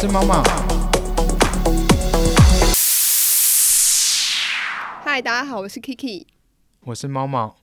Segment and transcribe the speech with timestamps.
[0.00, 0.40] 是猫猫。
[5.02, 6.24] 嗨，大家好，我是 Kiki。
[6.82, 7.56] 我是猫猫。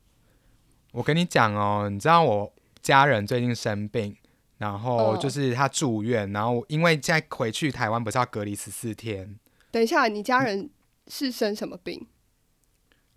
[0.91, 4.17] 我跟你讲哦，你知道我家人最近生病，
[4.57, 9.39] 然后哦就是他住院，然后因为现在回去台湾不是要隔离十四天，
[9.71, 10.69] 等一下，你家人
[11.07, 12.05] 是生什么病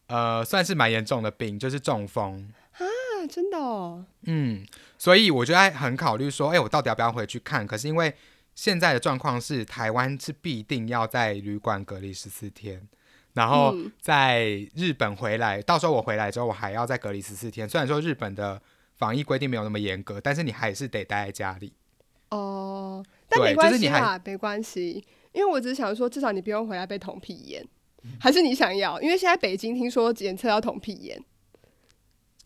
[0.06, 2.52] 呃，算是蛮严重的病，就是中风。
[2.74, 2.86] 啊？
[3.28, 4.64] 真的哦，嗯，
[4.96, 7.66] 所以我就在很考虑说，哎、我到底要不要回去看？
[7.66, 8.14] 可是因为
[8.58, 12.88] 现在的状况是，台湾是必定要在旅馆隔离十四天，
[13.34, 17.68] 然后嗯在日本回来，到时候我回来之后，我还要再隔离十四天。
[17.68, 18.60] 虽然说日本的
[18.96, 21.72] 防疫规定没有那么严格，但是你还是得待在家里。
[22.30, 27.64] 哦，但没关系啦，没关系，因为我只是想说，至少你不用回来被捅屁眼，
[28.18, 29.00] 还是你想要？
[29.00, 31.16] 因为现在北京听说检测要捅屁眼，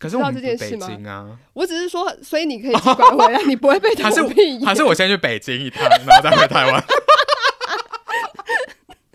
[0.03, 4.65] 可是我们知道这件事吗京啊，我只是说，所以你可以尽管回来，你不会被 还是捅屁眼。
[4.65, 6.75] 还是我先去北京一趟，然后再回台湾。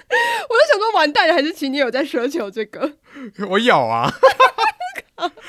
[0.09, 2.95] 我就想说，完蛋了，还是请你有在奢求这个？
[3.51, 4.11] 我有啊，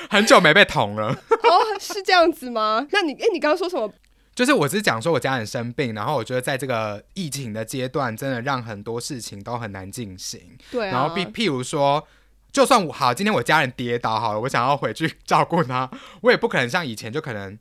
[0.10, 1.08] 很久没被捅了。
[1.08, 2.86] 哦，是这样子吗？
[2.92, 3.90] 那你，哎、你刚刚说什么？
[4.36, 10.42] 就是我只是讲说我家人生病，然后我觉得在这个疫情的阶段，真的让很多事情都很难进行。
[10.70, 12.06] 对啊，然后譬譬如说，
[12.52, 15.90] 就算我好，今天我家人跌倒好了，我想要回去照顾他，
[16.22, 17.58] 我也不可能像以前就可能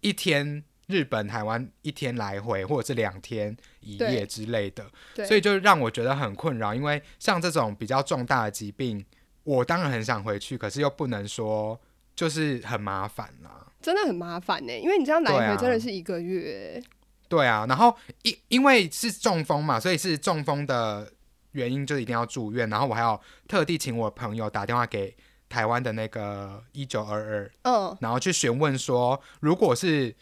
[0.00, 4.86] 一天日本、台湾一天来回，或者是两天一夜之类的，
[5.26, 6.74] 所以就让我觉得很困扰。
[6.74, 9.04] 因为像这种比较重大的疾病，
[9.44, 11.80] 我当然很想回去，可是又不能说
[12.14, 13.66] 就是很麻烦啦。
[13.80, 16.82] 真的很麻烦呢，因为你这样来回真的是一个月。
[17.28, 21.12] 对啊，然后因因为是中风嘛，所以是中风的
[21.58, 25.14] 原因就一定要住院，然后我还要特地请我朋友打电话给
[25.48, 30.14] 台湾的那个一九二二，嗯，然后去询问说，如果是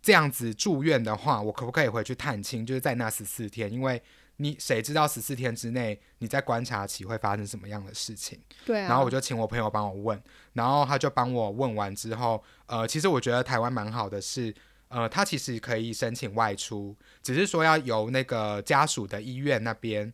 [0.00, 2.64] 这样子住院的话，我可不可以回去探亲？
[2.64, 4.00] 就是在那十四天，因为
[4.36, 8.38] 你谁知道十四天之内你在观察期会发生什么样的事情？
[8.64, 8.88] 对啊。
[8.88, 10.22] 然后我就请我朋友帮我问，
[10.52, 14.54] 然后他就帮我问完之后，呃，其实我觉得台湾蛮好的是，
[14.88, 20.12] 呃，他其实可以申请外出，只是说要由那个家属的医院那边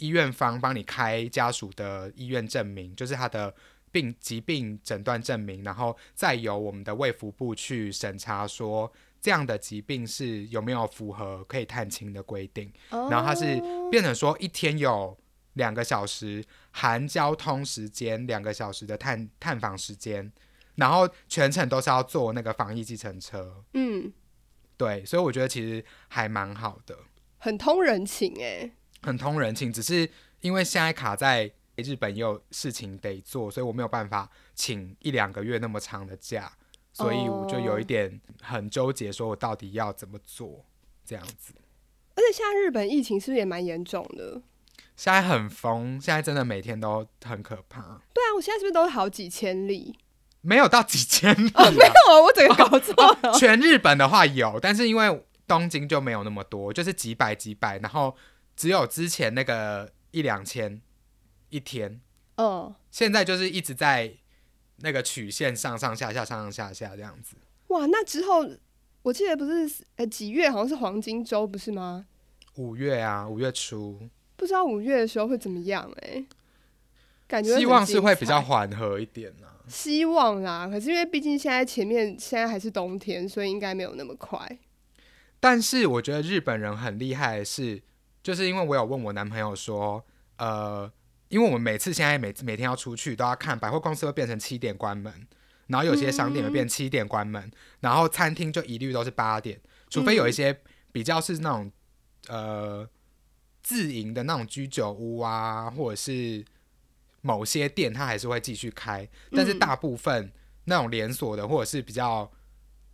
[0.00, 3.54] 医院方帮你开家属的医院证明，就是他的
[3.92, 8.92] 病疾病诊断证明，然后再由我们的卫福部去审查说。
[9.22, 12.72] 这样的疾病是有没有符合可以探亲的规定？
[12.88, 15.14] 然后它是哦变成说一天有
[15.52, 20.32] 两个小时含交通时间，两个小时的探探访时间，
[20.76, 23.62] 然后全程都是要坐那个防疫计程车。
[23.74, 24.10] 嗯，
[24.78, 26.96] 对，所以我觉得其实还蛮好的，
[27.36, 28.70] 很通人情哎。
[29.02, 29.72] 很通人情。
[29.72, 30.08] 只是
[30.40, 36.52] 因为现在卡在日本也有事情得做，所以我没有办法请一两个月那么长的假，
[36.92, 40.64] 所以我就有一点很纠结，说我到底要怎么做
[41.04, 41.54] 这样子。
[42.16, 44.42] 而且现在日本疫情是不是也蛮严重的？
[44.96, 47.80] 现在很疯，现在真的每天都很可怕，
[48.12, 49.96] 对啊，我现在是不是都好几千例？
[50.42, 53.38] 没有到几千例哦，没有啊，我整个搞错了。
[53.38, 58.14] 全日本的话有，但是因为东京就没有那么多，就是几百几百，然后
[58.60, 60.82] 只有之前那个一两千
[61.48, 61.98] 一天，
[62.36, 64.12] 哦，现在就是一直在
[64.82, 67.36] 那个曲线上上下下上上下下这样子。
[67.68, 68.46] 哇，那之后
[69.00, 72.04] 我记得不是呃几月好像是黄金周不是吗？
[72.56, 73.98] 五月啊，五月初，
[74.36, 76.22] 不知道五月的时候会怎么样哎、
[77.26, 79.56] 感觉希望是会比较缓和一点啊。
[79.68, 80.68] 希望啦。
[80.68, 84.58] 可是因为毕竟现在前面现在还是冬天，所以应该没有那么快。
[85.40, 87.80] 但是我觉得日本人很厉害的是，
[88.22, 90.04] 就是因为我有问我男朋友说，
[90.36, 90.90] 呃，
[91.28, 95.26] 因为我们每次现在每每天要出去都要看百货公司会变成七点关门，
[95.68, 97.50] 然后有些商店会变七点关门，
[97.80, 100.60] 然后餐厅就一律都是八点，除非有一些
[100.92, 101.72] 比较是那种
[102.28, 102.88] 呃
[103.62, 106.44] 自营的那种居酒屋啊，或者是
[107.22, 110.32] 某些店它还是会继续开，但是嗯大部分
[110.64, 112.30] 那种连锁的或者是比较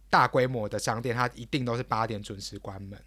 [0.08, 3.00] 大规模的商店，它一定都是八点准时关门，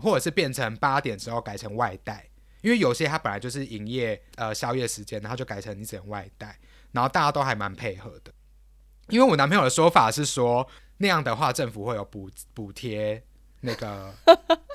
[0.00, 2.28] 或者是变成八点之后改成外带，
[2.62, 6.58] 因为有些它本来就是营业呃宵夜时间，然后就改成你只能外带，
[6.92, 8.32] 然后大家都还蛮配合的。
[9.08, 10.66] 因为我男朋友的说法是说，
[10.98, 13.22] 那样的话政府会有补补贴
[13.60, 14.14] 那个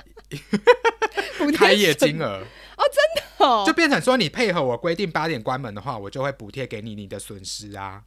[1.57, 2.43] 开业金额，
[2.77, 8.03] 哦真的就变成说你配合我规定八点关门的话，我就会补贴给你你的损失啊。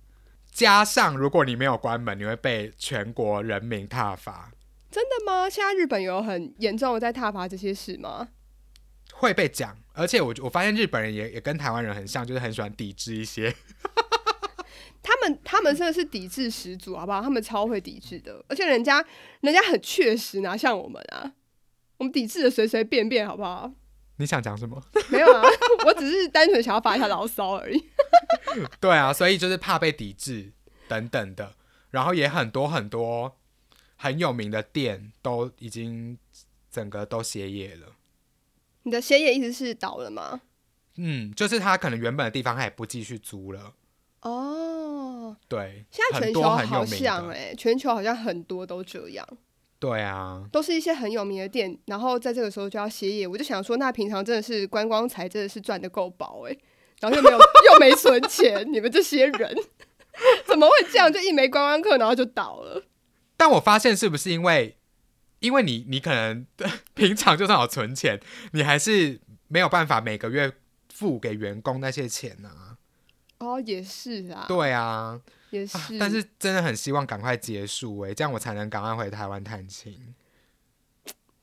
[0.50, 4.50] 加上如果你没有关门，你会被全国人民挞伐，
[4.90, 5.48] 真的吗？
[5.48, 8.28] 现在日本有很严重的在踏伐这些事吗？
[9.12, 9.76] 会被讲。
[9.92, 13.54] 而且我我发现日本人也也跟台湾人很像，就是很喜欢抵制一些。
[15.02, 17.20] 他们他们真的是抵制十足，好不好？
[17.22, 19.04] 他们超会抵制的，而且人家
[19.40, 21.32] 人家很确实哪像我们啊。
[21.96, 23.72] 我们抵制的随随便便，好不好？
[24.18, 24.80] 你想讲什么？
[25.10, 25.42] 没有啊，
[25.86, 27.84] 我只是单纯想要发一下牢骚而已。
[28.78, 30.52] 对啊，所以就是怕被抵制
[30.86, 31.54] 等等的，
[31.90, 33.37] 然后也很多很多
[34.00, 36.16] 很有名的店都已经
[36.70, 37.96] 整个都歇业了。
[38.84, 40.40] 你的歇业意思是倒了吗？
[40.96, 43.74] 嗯，就是他可能原本的地方他也不继续租了。
[44.22, 46.84] 哦，对，现在全球好。
[46.86, 49.26] 像哎、全球好像很多都这样，
[49.78, 53.26] 对啊，都是一些很有名的店，然后在这个时候就要歇业。
[53.26, 56.56] 我就想说，那平常真的是观光财真的是赚的够饱哎，
[57.00, 57.38] 然后又没有
[57.72, 59.56] 又没存钱，你们这些人
[60.46, 61.12] 怎么会这样？
[61.12, 62.82] 就一没观光客，然后就倒了。
[63.38, 64.76] 但我发现是不是因为，
[65.38, 66.44] 因为你你可能
[66.92, 68.20] 平常就算有存钱，
[68.52, 70.52] 你还是没有办法每个月
[70.92, 72.76] 付给员工那些钱啊。
[73.38, 75.20] 哦，也是啊，对啊，
[75.50, 75.78] 也是。
[75.78, 80.14] 啊，但是真的很希望赶快结束哎、这样我才能赶快回台湾探亲。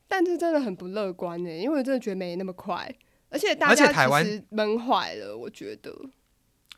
[0.06, 2.94] 但是真的很不乐观呢，因为我真的觉得没那么快，
[3.30, 5.90] 而且大家而且台湾其实闷坏了，我觉得。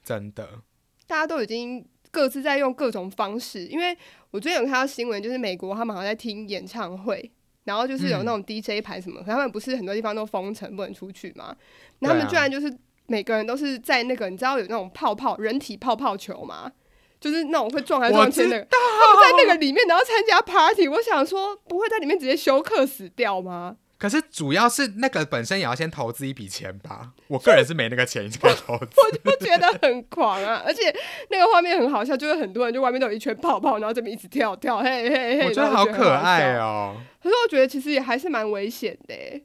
[0.04, 0.62] 真的，
[1.08, 3.96] 大家都已经各自在用各种方式，因为
[4.30, 7.30] 我最近有看到新闻，就是美国他们好像在听演唱会。
[7.64, 11.54] 然后就是有那种 DJ 盘什么，可他们不是很多地方都封城，不能出去嘛？
[11.98, 12.74] 那他们居然就是
[13.08, 16.72] 每个人都是在那个，你知道有那种泡泡人体泡泡球吗？
[17.20, 20.88] 就是那种会撞来撞去的，他们在那个里面，然后参加 party。
[20.88, 23.76] 我想说，不会在里面直接休克死掉吗？
[23.98, 27.12] 可是主要是那个本身也要先投资一笔钱吧。
[27.26, 28.86] 我个人是没那个钱可以投资。
[29.24, 30.62] 我就觉得很狂啊！
[30.64, 30.94] 而且
[31.30, 36.64] 那个画面很好笑，就是很多人就外面都有一圈泡泡，然后这边一直跳跳，嘿嘿嘿，我觉得好可爱笑。
[36.64, 39.44] 哦、可是我觉得其实也还是蛮危险的欸，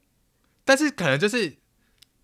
[0.64, 1.58] 但是可能就是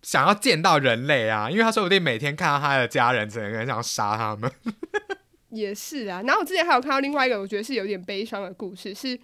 [0.02, 4.50] 想要见到人类啊，因为他说不定每天看到他的家人，整个人想杀他们。
[5.50, 6.22] 也是啊。
[6.24, 9.18] 然后我之前还有看到另外一个，我觉得是有点悲伤的故事，是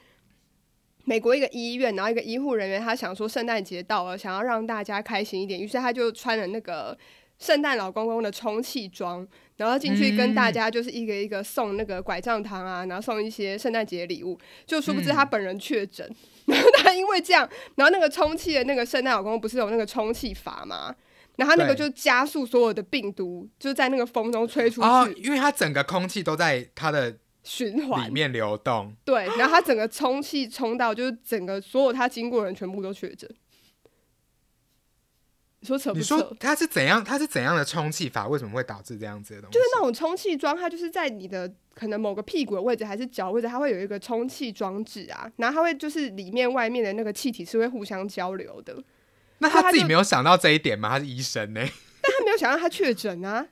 [1.08, 6.98] 美国一个医院，然后一个医护人员他想说圣诞节到了，想要让大家开心一点，于是他就穿了那个
[7.38, 9.26] 圣诞老公公的充气装，
[9.56, 14.36] 然后进去跟大家就是一个一个送那个拐杖糖啊，然后送一些圣诞节礼物。
[14.66, 16.04] 就殊不知他本人确诊，
[16.46, 20.92] 然后他因为这样，然后那个充气的那个圣诞老公公不是有那个充气阀吗？
[21.36, 27.14] 然后那个就加速所有的病毒，就在那个风中吹出去，哦，因为它整个空气都在它的
[27.46, 28.94] 循环里面流动。
[29.04, 33.30] 对，然后他整个充气充到，就是整个所有他经过的人全部都确诊。
[35.60, 36.04] 你说扯不你？
[36.04, 37.02] 说它是怎样？
[37.02, 38.28] 它是怎样的充气法？
[38.28, 39.54] 为什么会导致这样子的东西？
[39.54, 48.76] 就是那种充气装，它就是在你的可能某个屁股的位置还是脚位置，它会有一个充气装置啊，然后它会就是里面外面的那个气体是会互相交流的，
[49.38, 50.90] 那他自己没有想到这一点吗？
[50.90, 51.60] 他是医生呢、
[52.02, 53.48] 但他没有想到他确诊啊。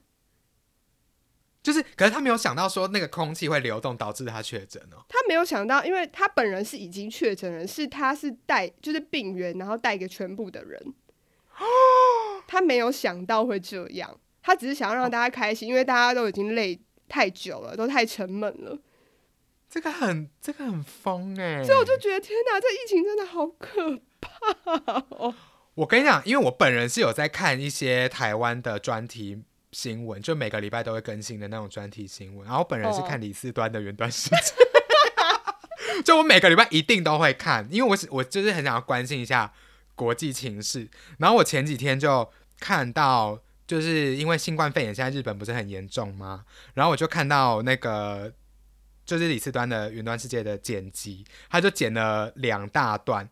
[1.65, 5.03] 就是，可是他没有想到说那个空气会流动导致他确诊哦。
[5.09, 10.95] 他没有想到，因为他本人是已经确诊人，是他是带就是病源，然后带给全部的人。
[12.47, 16.79] 他没有想到会这样，他只是想要让大家开心，因为大家都已经累
[17.09, 18.79] 太久了，都太沉闷了。
[19.71, 25.35] 这个很，这个很疯哎、所以我就觉得，天哪，这疫情真的好可怕哦！
[25.77, 29.43] 我跟你讲，因为我本人是有在看一些台湾的专题
[29.75, 32.47] 新闻，就每个礼拜都会更新的那种专题新闻。
[32.47, 34.47] 然后我本人是看李四端的云端世界，
[36.03, 39.53] 就我每个礼拜一定都会看，因为我是我就是很想要关心一下
[39.95, 40.89] 国际情势。
[41.19, 46.45] 然后我前几天就看到，就是因为新冠肺炎现在日本不是很严重吗？
[46.75, 48.33] 然后我就看到那个。
[49.07, 53.29] 就是李四端的云端世界的剪辑，他就剪了两大段，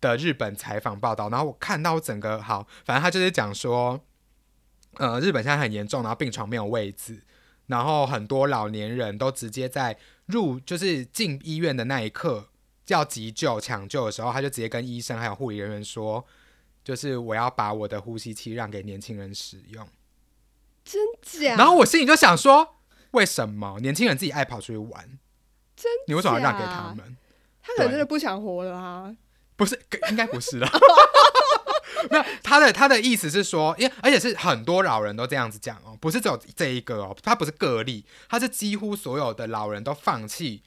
[0.00, 4.04] 的日本采访报道，然后我看到整个好，反正他就是讲说，
[4.98, 7.22] 呃，日本现在很严重，然后病床没有位置，
[7.66, 9.96] 然后很多老年人都直接在
[10.26, 12.48] 入就是进医院的那一刻
[12.88, 16.24] 要急救抢救的时候，他就直接跟医生还有护理人员说，
[16.82, 19.86] 就是我要把我的呼吸器让给年轻人使用。
[20.84, 21.56] 真假？
[21.56, 22.76] 然后我心里就想说，
[23.12, 25.18] 为什么年轻人自己爱跑出去玩？
[25.76, 27.16] 真你为什么要让给他们？
[27.62, 29.16] 他可能真的不想活了啊！
[29.56, 30.68] 不是，应该不是啦。
[32.10, 40.62] 没有，他的他的意思是说，因为而且是很多老人都这样子讲哦，不是只有这一个哦，他不是个例，他是几乎所有的老人都放弃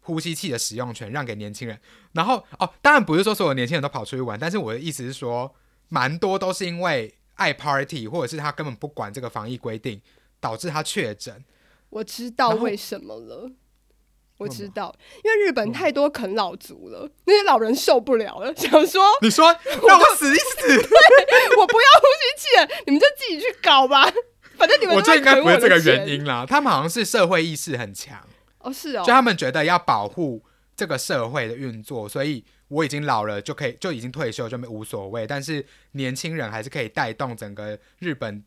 [0.00, 1.80] 呼吸器的使用权，让给年轻人。
[2.12, 5.54] 然后哦，当然不是说所有年轻人都跑出去玩，但是我的意思是说，
[5.88, 10.00] 蛮多都是因为爱 party，或者是他根本不管这个防疫规定，
[10.40, 11.44] 导致他确诊。
[11.90, 13.50] 我知道为什么了。
[14.44, 19.46] 我知道，因为日本太多啃老族了，那些老人受不了了， 想说你说
[19.86, 20.68] 让我死一死，
[21.58, 24.04] 我不要呼吸器了，你们就自己去搞吧，
[24.56, 26.44] 反正你们我觉得都在啃应该不是这个原因啦。
[26.48, 28.18] 他们好像是社会意识很强。
[28.58, 30.42] 哦，是哦就，他们觉得要保护
[30.76, 38.42] 这个社会的运作，所以我已经老了，就可以就已经退休就没无所谓，但是年轻人还是可以带动整个日本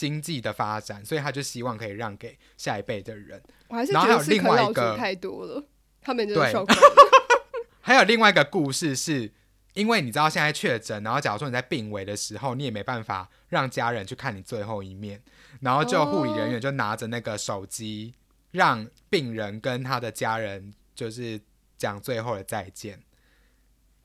[0.00, 3.38] 经济的发展，所以他就希望可以让给下一辈的人。
[3.68, 5.62] 我还是然后还有觉得是另外一个太多了，
[6.00, 7.10] 他们真的对受够了。
[7.82, 9.30] 还有另外一个故事是，
[9.74, 15.22] 因为你知道现在确诊，然后假如说你在病危的时候，你也没办法让家人去看你最后一面，
[15.60, 18.14] 然后就护理人员就拿着那个手机，
[18.52, 21.38] 让病人跟他的家人就是
[21.76, 22.98] 讲最后的再见。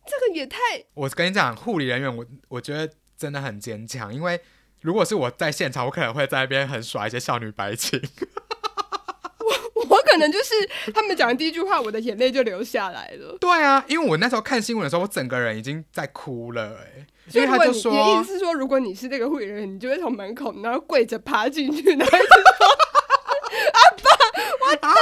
[0.06, 0.60] 这个也太……
[0.94, 4.40] 我跟你讲，护理人员我我觉得真的很坚强，因为
[4.86, 8.00] 如果是我在现场，我可能会在那边很耍一些少女白情。
[9.90, 10.54] 我可能就是
[10.94, 13.36] 他们讲的第一句话，我的眼泪就流下来了。
[13.42, 22.68] 对啊，因为我那时候看新闻的时候，我整个人已经在哭了、欸，所以他就说你的意思是说，如果你是那个护理人员，你就会从门口然后跪着爬进去，然后一直说
[23.74, 24.96] 阿爸，我到了，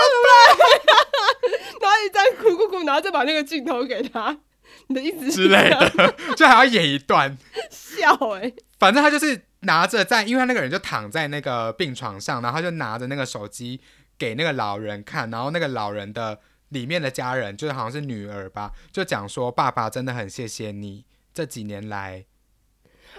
[1.81, 4.37] 然后一直在哭哭哭，然后再把那个镜头给他。
[4.87, 7.37] 你的意思是之类的， 就还要演一段。
[7.69, 13.81] 笑哎、反正他就是拿着在，因为他那个人就躺在那个病床上，然后他就拿着那个手机
[14.17, 16.39] 给那个老人看，然后那个老人的
[16.69, 22.25] 里面的家人，就是好像是女儿吧，就讲说爸爸真的很谢谢你这几年来，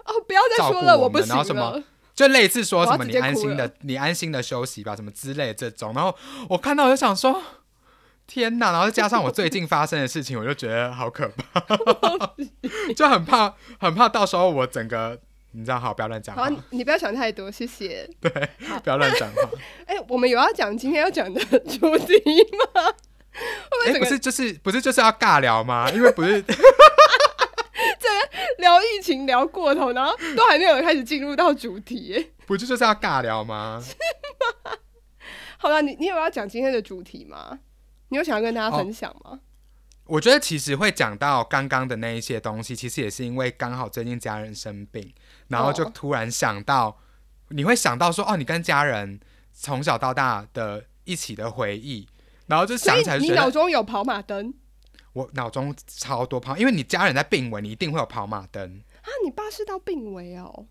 [0.04, 1.82] 哦，不要再说了，我不行们然后什么。
[2.14, 5.92] 就类似说什么你安心的你安心的休息吧，什么之类的这种。
[5.94, 6.16] 然后
[6.48, 7.42] 我看到我就想说。
[8.26, 8.72] 天呐！
[8.72, 11.60] 然后再加上我最近发生的事情，我就觉得好可怕，
[12.96, 15.20] 就很怕，很怕到时候我整个，
[15.54, 18.08] 你知道，好，不要乱讲话好，，你你不要想太多，谢谢。
[18.20, 18.30] 对
[18.82, 19.48] 不要乱讲话。
[19.86, 22.16] 哎、我们有要讲今天要讲的主题
[22.74, 22.92] 吗？
[23.86, 25.88] 会不是，就是不是就是要尬聊吗？
[25.90, 26.44] 因为不是
[28.58, 32.32] 聊疫情聊过头，然后都还没有开始进入到主题？
[32.46, 33.82] 不就就是要尬聊吗？
[35.58, 37.58] 好了，你你有要讲今天的主题吗？
[38.08, 39.40] 你有想要跟大家分享吗？
[40.06, 45.12] 我觉得其实会讲到刚刚的那一些东西，其实也是因为刚好最近家人生病，
[45.48, 46.98] 然后就哦突然想到，
[47.48, 49.20] 你会想到说，哦，你跟家人
[49.52, 52.08] 从小到大的一起的回忆，
[52.46, 54.54] 然后就想起来就觉得脑中有跑马灯
[55.12, 59.08] 我脑中超多跑，因为你家人在病危，你一定会有跑马灯，啊？
[59.24, 60.66] 你爸是到病危哦？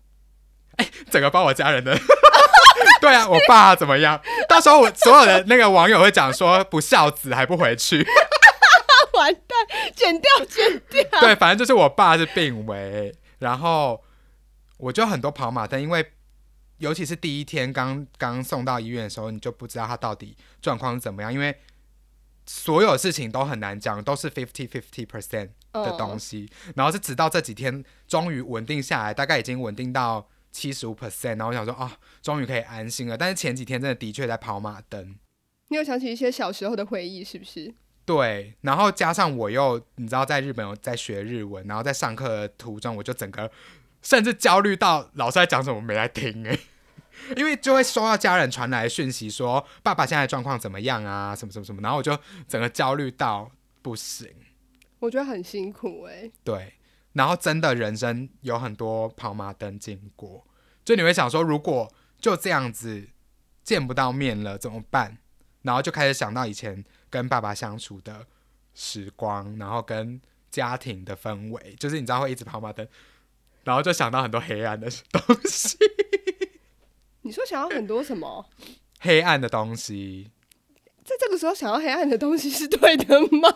[0.76, 1.96] 哎整个把我家人的。
[3.00, 4.20] 对啊，我爸怎么样？
[4.48, 8.04] 到时候我所有的那个网友会讲说不孝子还不回去，
[9.14, 11.20] 完蛋，剪掉剪掉。
[11.20, 14.02] 对，反正就是我爸是病危，然后
[14.78, 16.12] 我就很多跑马灯，因为
[16.78, 21.56] 尤其是第一天刚刚送到医院的时候，你就不知道他到底状况是怎么样，因为
[22.46, 33.16] 所有事情都很难讲，都是 fifty fifty percent 的东西，然后是直到这几天终于稳定下来，大概已经稳定到七十五 percent，然后我想说啊，终于可以安心了。
[33.16, 35.16] 但是前几天真的的确在跑马灯。
[35.68, 37.72] 你有想起一些小时候的回忆是不是？
[38.04, 43.50] 对，然后加上我又你知道在日本有在学日文，然后在上课的途中，我就整个
[44.04, 46.56] 甚至焦虑到老师在讲什么我没来听哎，
[47.36, 53.50] 因为就会收到家人传来讯息说爸爸现在状况怎么样啊，什么什么什么，然后我就整个焦虑到
[53.82, 54.28] 不行。
[55.00, 56.74] 我觉得很辛苦哎、对，
[57.14, 60.46] 然后真的人生有很多跑马灯经过，
[60.84, 63.08] 就你会想说，如果就这样子
[63.62, 65.18] 见不到面了怎么办？
[65.62, 68.26] 然后就开始想到以前跟爸爸相处的
[68.74, 70.20] 时光，然后跟
[70.50, 72.86] 家庭的氛围，就是你知道会一直跑马灯，
[73.64, 75.76] 然后就想到很多黑暗的东西，
[77.22, 78.46] 你说想要很多什么？
[79.00, 80.30] 黑暗的东西。
[81.04, 83.48] 在这个时候想要黑暗的东西是对的吗？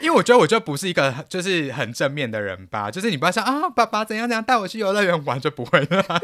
[0.00, 6.20] 因为我觉得我就不是一个就是很正面的人吧，就是你不要想啊，爸爸怎样怎样带我去游乐园玩就不会那样。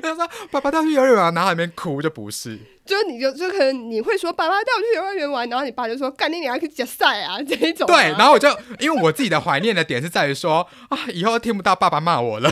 [0.00, 2.58] 他说爸爸带我去游乐园玩，然后在那边哭就不是。
[2.84, 12.50] 就是你就就可能你会说爸爸带我去游乐园玩，然后你爸就说干你你还可以假赛啊这一种啊、对，然后我就因为我自己的怀念的点是在于说啊，以后听不到爸爸骂我了，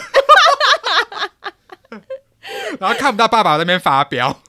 [2.79, 4.39] 然后看不到爸爸在那边发飙。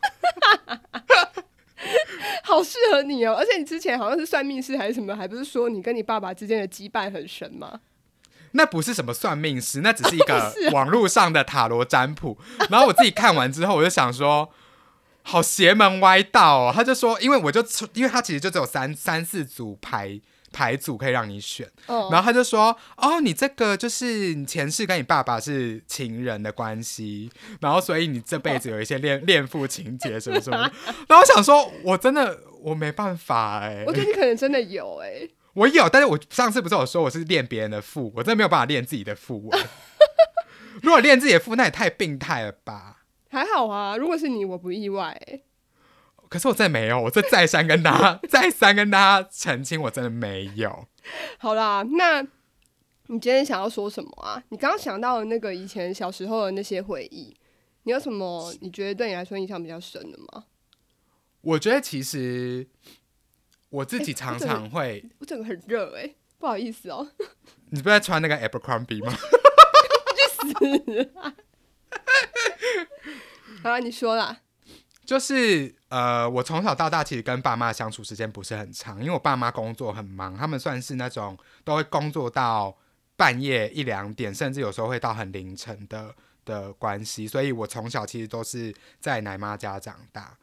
[2.43, 7.79] 好适合你哦，而且你之前好像是算命师还是什么，还不是说你跟你爸爸之间的羁绊很深吗？
[8.51, 12.37] 那不是什么算命师，那只是一个 网络上的塔罗占卜。
[12.69, 14.49] 然后我自己看完之后，我就想说，
[15.23, 16.71] 好邪门歪道哦。
[16.73, 17.63] 他就说，因为我就
[17.93, 20.19] 因为他其实就只有三三四组牌
[20.53, 30.57] 牌组可以让你选，哦、然后他就说，哦，你这个就是你前世跟你爸爸是情人的关系，然后所以你这辈子有一些恋 恋父情节什么什么。
[31.07, 35.27] 然后我想说，我真的我没办法哎、我觉得你可能真的有哎、
[35.57, 39.67] 我有，但是我上次不是有说我是练别人的腹，我真的没有办法练自己的腹、欸。
[40.83, 43.03] 如果练自己的腹，那也太病态了吧？
[43.29, 45.43] 还好啊，如果是你，我不意外、欸。
[46.29, 50.87] 可是我真的没有，我这再三跟大家 再三跟大家澄清，我真的没有。
[51.39, 54.43] 好啦，那你今天想要说什么啊？
[54.49, 57.35] 你刚刚想到的那个以前小时候的那些回忆，
[57.81, 60.43] 你有什么你觉得对你来说印象比较深的吗？
[61.41, 62.67] 我觉得其实
[63.69, 67.11] 我自己常常会，我整个很热哎、不好意思哦、
[67.71, 69.13] 你不是在穿那个 Abercrombie 吗？
[73.63, 74.41] 好啦，你说啦。
[75.05, 82.77] 就是呃，我从小到大其实跟爸妈相处时间不是很长，因为我爸妈工作很忙，他们算是那种都会工作到
[83.15, 90.37] 半夜一两点，甚至有时候会到很凌晨的的关系，所以我从小其实都是在奶妈家长大。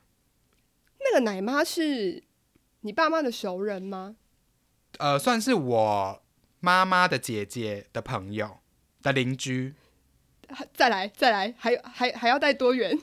[0.99, 2.25] 那个奶妈是
[2.87, 4.17] 你爸妈的熟人吗？
[4.99, 6.23] 呃，算是我
[6.61, 8.59] 妈妈的姐姐的朋友
[9.03, 9.75] 的邻居，
[10.75, 12.95] 再来，再来，还有还还要带多远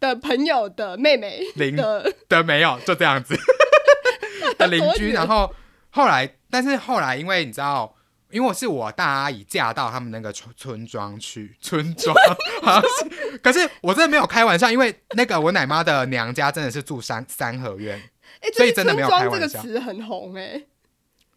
[0.00, 2.12] 的朋友的妹妹邻的？
[2.28, 3.36] 的没有，就这样子
[4.58, 5.12] 的邻居。
[5.12, 5.54] 然后
[5.90, 7.94] 后来，但是后来，因为你知道，
[8.32, 12.12] 因为是我大阿姨嫁到他们那个村村庄去，村庄
[12.62, 18.10] 好像是，可是我真的没有开玩笑，因为那个我奶妈的娘家真的是住三三合院，
[18.44, 20.62] 哎、所以最近真的没有村庄这个词很红哎、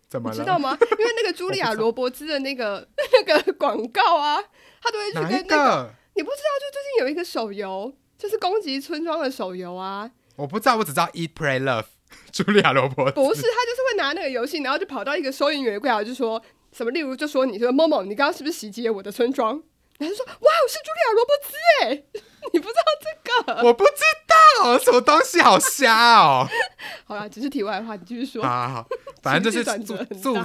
[0.09, 0.35] 怎么了？
[0.35, 0.77] 你知道吗？
[0.99, 4.41] 因为那个茱莉亚·罗伯兹的那个 那个广告啊，
[4.81, 5.89] 他都会去跟那个，个？
[6.15, 11.85] 你不知道，就最近有一个手游，就是攻击村庄的手游啊，我不知道，我只知道 Eat Pray Love，
[12.33, 19.61] 茱莉亚罗伯兹不是，他就是会拿那个游戏，然后就跑到一个收银员的柜台，就说什么，例如就说你说某某，你刚刚是不是袭击了我的村庄？
[19.99, 22.03] 然后就说哇，我是茱莉亚·罗伯兹哎，
[22.53, 23.67] 你不知道这个？
[23.67, 26.47] 我不知道什么东西，好瞎哦！
[27.05, 28.43] 好啦，只是题外话，你继续说。
[28.43, 28.87] 好好好，
[29.21, 30.37] 反正就是 住住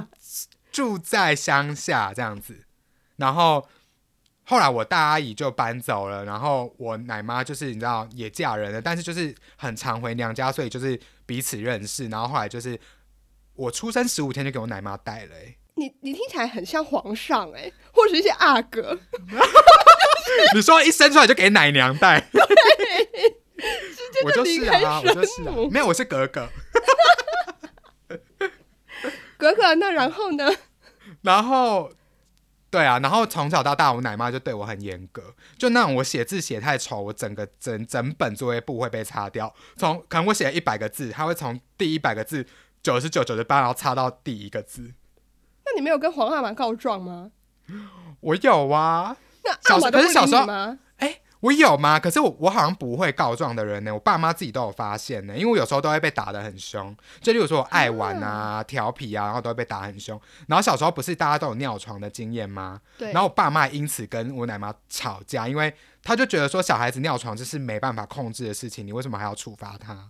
[0.71, 2.65] 住在乡下这样子，
[3.17, 3.67] 然后
[4.45, 12.79] 后来我大阿姨就搬走了，然后我奶妈就是你知道也嫁人了，但是就是很常回娘家，所以就是彼此认识，然后后来就是
[13.55, 18.99] 我出生十五天就给我奶妈带了、欸，你你听起来很像皇上哎、或者一些阿哥，
[20.55, 22.29] 你说一生出来就给奶娘带，
[24.23, 26.49] 我就是啊，我就是啊，没有我是格格，
[29.37, 30.51] 格格，那然后呢？
[31.21, 31.91] 然后，
[32.69, 39.53] 对啊，然后从小到大，我奶妈就对我很严格，就那种我写字写太丑，我整个整整本作业簿会被擦掉。
[39.77, 42.45] 从可能我写了一百个字，他会从第一百个字
[42.81, 44.93] 九十九、九十八，然后擦到第一个字。
[45.65, 47.31] 那你没有跟皇阿玛告状吗？
[48.19, 49.15] 我有啊，那
[49.61, 50.77] 小时阿玛都不理可是小时候？
[50.97, 51.99] 哎，我有吗？
[51.99, 60.19] 可是我我好像不会告状的人呢，我爸妈自己都有发现呢，因为我有时候都会被打的很凶，就例如说我爱玩啊、调皮啊，然后都会被打很凶。
[60.47, 62.79] 然后小时候不是大家都有尿床的经验吗？
[62.97, 70.09] 对，然后我爸妈因此跟我奶妈吵架，因为他就觉得说小孩子尿床这是没办法控制的事情，你为什么还要处罚他？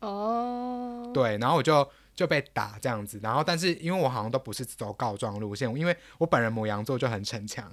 [0.00, 7.70] 哦，对，然后我就就被打这样子，然后但是因为我好像都不是走告状路线，因为我本人母羊座就很逞强，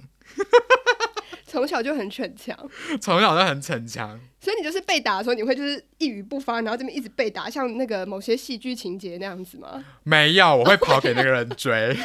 [1.48, 2.56] 从小就很逞强，
[3.00, 4.20] 从小就很逞强。
[4.40, 9.84] 所以你就是被打的时候，你会就是一语不发，然后这边一直被打，像那个某些戏剧情节那样子吗？
[10.04, 11.96] 没有，我会跑给那个人追，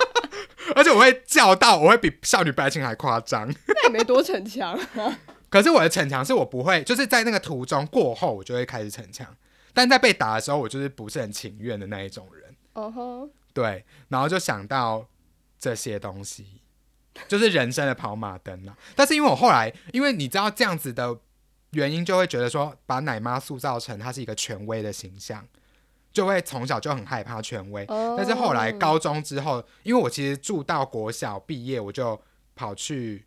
[0.74, 3.46] 而且我会叫到，我会比少女白情还夸张。
[3.66, 4.78] 那也没多逞强。
[5.50, 9.26] 可是我的逞强是我不会，就是在那个途中过后，我就会开始逞强，
[9.72, 12.54] 但在被打的时候，我就是不是很情愿的那一种人。
[12.74, 15.06] 哦吼，对，然后就想到
[15.58, 16.60] 这些东西，
[17.26, 18.76] 就是人生的跑马灯了。
[18.94, 21.18] 但是因为我后来，因为你知道这样子的
[21.72, 25.46] 原因，就会觉得说，把奶妈塑造成她是一个权威的形象，
[26.12, 27.84] 就会从小就很害怕权威。
[27.88, 32.20] 哦但是后来高中之后，因为我其实住到国小毕业，我就
[32.54, 33.26] 跑去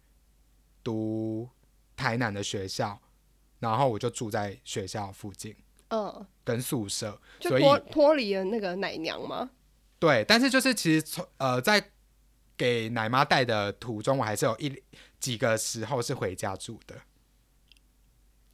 [0.83, 1.47] 读
[1.95, 2.99] 台南的学校，
[3.59, 5.55] 然后我就住在学校附近
[5.89, 9.51] 嗯，跟宿舍，就所以脱脱离了那个奶娘吗？
[9.99, 11.91] 对，但是就是其实从呃在
[12.61, 14.71] 给奶妈带的途中，我还是有一
[15.19, 16.93] 几个时候是回家住的，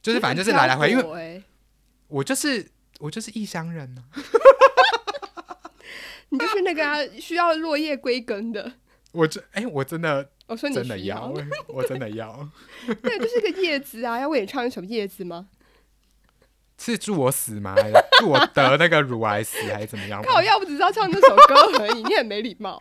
[0.00, 1.42] 就是反正就是来来回，因为为
[2.06, 4.02] 我就是我就是异乡人呢、
[6.30, 8.72] 你就是那个啊，需要落叶归根的。
[9.12, 11.30] 我真哎、我真的我说你真的要，
[11.68, 12.48] 我真的要，
[13.02, 15.48] 对，就是个叶子啊，要为你唱一首叶子吗？
[16.78, 17.74] 是祝我死吗？
[18.18, 20.32] 祝我得那个乳癌死还是怎么样吗？
[20.32, 22.78] 靠，要不只知道唱这首歌而已，你很没礼貌。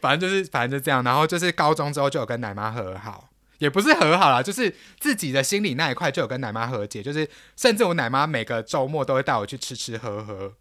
[0.00, 10.54] 反正就是反正就这样，然后就是高中之后就有跟奶妈和好，也不是和好啦，就是自己的心里那一块就有跟奶妈和解，就是甚至我奶妈每个周末都会带我去吃吃喝喝。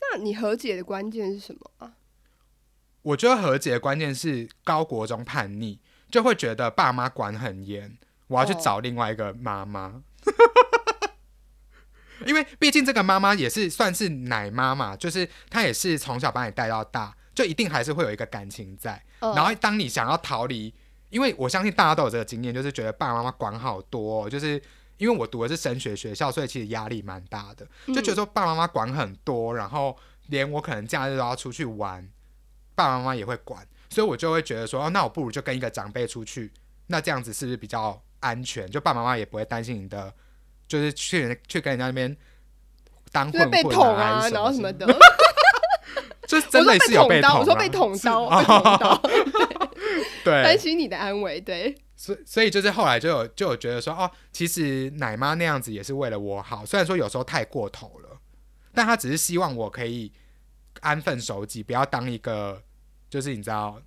[0.00, 1.92] 那你和解的关键是什么啊？
[3.02, 7.96] 我觉得和解的关键是高国中叛逆，就会觉得爸妈管很严，
[8.28, 10.02] 我要去哦找另外一个妈妈。
[12.26, 19.00] 因为毕竟这个妈妈也是算是奶妈嘛，就是她也是从小把你带到大，就一定还是会有一个感情在。
[19.20, 20.74] 嗯然后当你想要逃离，
[21.10, 24.60] 因为我相信大家都有这个经验，就是觉得爸爸妈妈管好多哦、就是
[24.96, 29.96] 因为我读的是升学学校，所以其实压力蛮大的，就觉得说爸爸妈妈管很多，然后
[30.26, 32.08] 连我可能假日都要出去玩，
[32.74, 36.50] 爸爸妈妈也会管，所以我就会觉得说，哦，那我不如就跟一个长辈出去，
[36.86, 38.70] 那这样子是不是比较安全？
[38.70, 40.12] 就爸爸妈妈也不会担心你的，
[40.66, 42.16] 就是去去跟人家那边
[43.12, 44.86] 当混混捅啊，然后什么的。
[46.40, 49.02] 就是我说真的是有捅刀，我说被捅刀，被捅刀，
[50.24, 51.40] 对，担心你的安危。
[51.40, 58.18] 对，所以所以就是后来就有就有觉得说，哦，其实奶妈那样子也是为了我好，虽然说有时候太过头了，
[58.74, 60.12] 但她只是希望我可以
[60.80, 62.62] 安分守己，不要当一个
[63.08, 63.80] 就是你知道，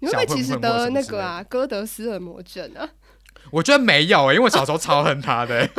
[0.00, 2.88] 你会不会其实得那个啊，哥德斯尔摩症啊？
[3.52, 5.70] 我觉得没有、欸，因为我小时候超恨他的、 欸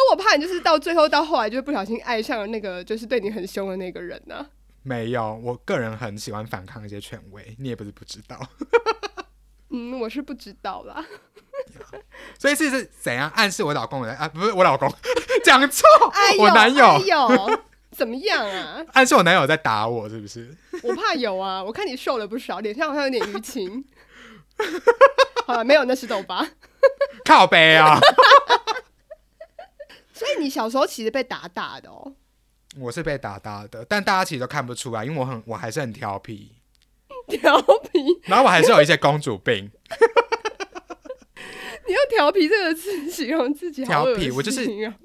[0.00, 4.44] 可我怕你就是到最后到后来就不小心爱上了那个就是对你很凶的那个人呢、
[4.82, 8.40] 没有，我个人很喜欢反抗一些权威，你也不是不知道，
[9.70, 11.04] 嗯，我是不知道啦。
[12.38, 14.26] 所以是是怎样暗示我老公的啊？
[14.28, 14.90] 不是我老公
[15.44, 18.84] 讲错，哎，我男友哎呦，怎么样啊？
[18.94, 20.56] 暗示我男友在打我，是不是？
[20.82, 23.84] 我怕有啊，我看你瘦了不少，脸上好像有点淤青。
[25.46, 26.46] 好了，没有，那是痘疤。
[27.24, 27.98] 靠背啊！
[30.14, 32.14] 所以你小时候其实被打大的哦。
[32.78, 36.52] 我是被打大的，但大家其实都看不出来，因为我很我还是很调皮，
[37.28, 39.70] 调皮，然后我还是有一些公主病。
[41.86, 44.64] 你用“调皮”这个词形容自己，调皮我就是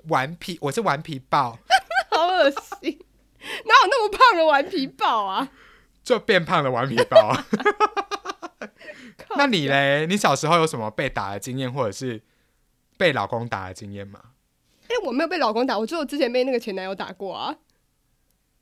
[0.10, 1.58] 顽皮，我是顽皮豹，
[2.12, 3.00] 好恶心。
[3.40, 5.50] 哪有那么胖的顽皮豹啊？
[6.04, 7.36] 就变胖的顽皮豹。
[9.18, 10.06] 靠那你嘞？
[10.06, 12.22] 你小时候有什么被打的经验，或者是
[12.98, 14.20] 被老公打的经验吗？
[14.88, 17.56] 哎、我没有被老公打，我只有之前被那个前男友打过啊。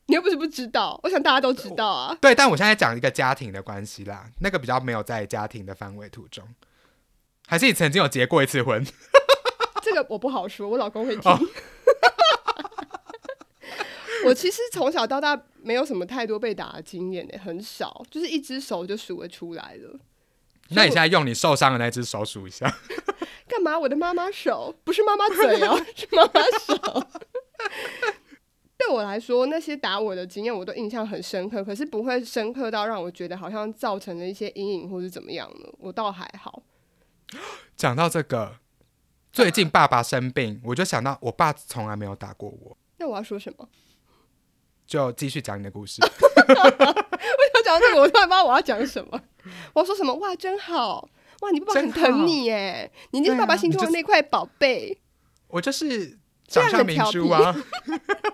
[0.08, 2.18] 你又不是不知道，我想大家都知道啊。
[2.20, 6.44] 对，但我现在讲一个家庭的关系啦，那个比较没有在家庭的范围途中。
[7.48, 8.86] 还是你曾经有结过一次婚？
[9.82, 11.32] 这个我不好说，我老公会听。
[11.32, 11.40] 哦
[14.26, 20.00] 我其实从小到大没有什么太多被打的经验诶，很少，就是一只手就数得出来了。
[20.70, 22.74] 那你现在用你受伤的那只手数一下。
[23.48, 23.78] 干嘛？
[23.78, 27.08] 我的妈妈手不是妈妈嘴哦，是妈妈手。
[28.76, 35.74] 对我来说，那些打我的经验我都印象很深刻，可是不会深刻到让我觉得好像造成了一些阴影或是怎么样的？
[35.80, 36.64] 我倒还好。
[37.78, 38.58] 讲到这个，
[39.32, 43.70] 最近爸爸生病，我就想到我爸从来没有打过我，那我要说什么？
[44.86, 46.02] 就继续讲你的故事。
[46.04, 49.22] 我想讲这个，我突然不知道我要讲什么。
[49.74, 50.14] 我要说什么？
[50.16, 51.08] 哇，真好！
[51.42, 55.02] 哇，你爸爸很疼你耶，你就是爸爸心中的那块宝贝。
[55.48, 57.56] 我就是这样掌上明珠啊！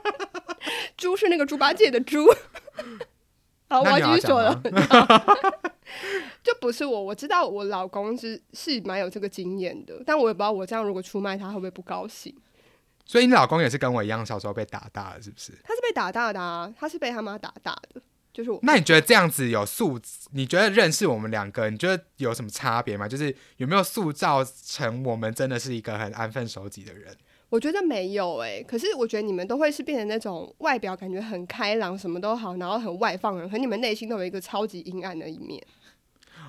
[0.96, 2.26] 猪是那个猪八戒的猪。
[3.70, 4.62] 好，我要继续说了。
[6.44, 12.36] 就不是我，我知道我老公是是蛮有这个经验的，但我也不知道我这样如果出卖他会不会不高兴。
[13.06, 15.52] 所以你老公也是跟我一样，小时候被打大的，是不是？
[15.64, 18.02] 他是被打大的啊，他是被他妈打大的，
[18.34, 18.60] 就是我。
[18.64, 20.00] 那你觉得这样子有塑？
[20.32, 23.08] 你觉得认识我们两个，你觉得有什么差别吗？
[23.08, 27.16] 就是有没有塑造成我们真的是一个很安分守己的人？
[27.50, 35.60] 我觉得没有诶、可是我觉得你们都会是变成那种外表感觉很开朗，什么都好，然后很外放的人，可你们内心都有一个超级阴暗的一面。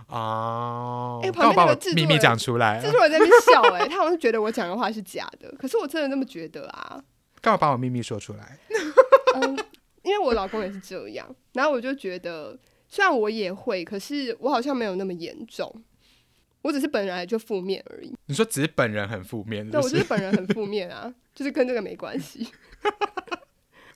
[0.08, 2.90] 哦，哎旁边那个制作秘密人讲出来制？
[2.90, 7.02] 作人在那边笑诶、 他好像觉得我讲的话是假的，可是我真的那么觉得啊。
[7.40, 8.58] 干嘛把我秘密说出来？
[9.40, 9.58] 嗯，
[10.02, 12.58] 因为我老公也是这样，然后我就觉得，
[12.88, 15.72] 虽然我也会，可是我好像没有那么严重，
[16.62, 18.14] 我只是本来就负面而已。
[18.26, 22.48] 你说只是本人很负面，是对，我就是是本人很负面啊，就是跟这个没关系。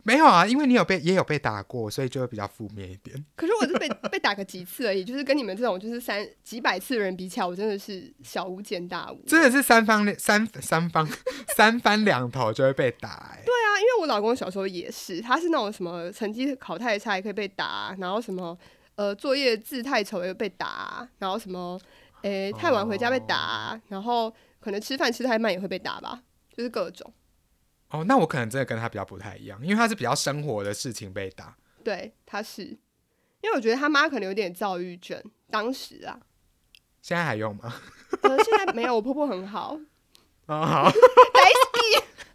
[0.05, 3.25] 没有啊，因为你有被也有被打过，所以就会比较负面一点。
[3.35, 9.19] 可是我是被 被打个几次而已，就是跟你们这种就是三几百次的人比起来，我真的是小巫见大巫。
[9.27, 11.09] 真的是三方三三方
[11.57, 18.57] 三番两头就会被打、欸，对啊，因为我老公小时候也是，他是那种什么成绩考太差也可以被打，然后什么
[18.97, 21.81] 呃作业字太丑也会被打，然后什么
[22.23, 26.23] 诶、太晚回家被打，然后可能吃饭吃太慢也会被打吧，
[26.55, 27.11] 就是各种。
[27.95, 31.57] 哦，那我可能真的跟他比较不太一样，因为他是比较生活的事情被打。
[31.85, 32.65] 对，他是，
[33.41, 36.19] 因为我觉得他妈可能有点躁郁症，当时啊，
[37.01, 37.73] 现在还用吗？
[38.23, 39.79] 呃，现在没有，我婆婆很好，
[40.47, 40.91] 哦，好，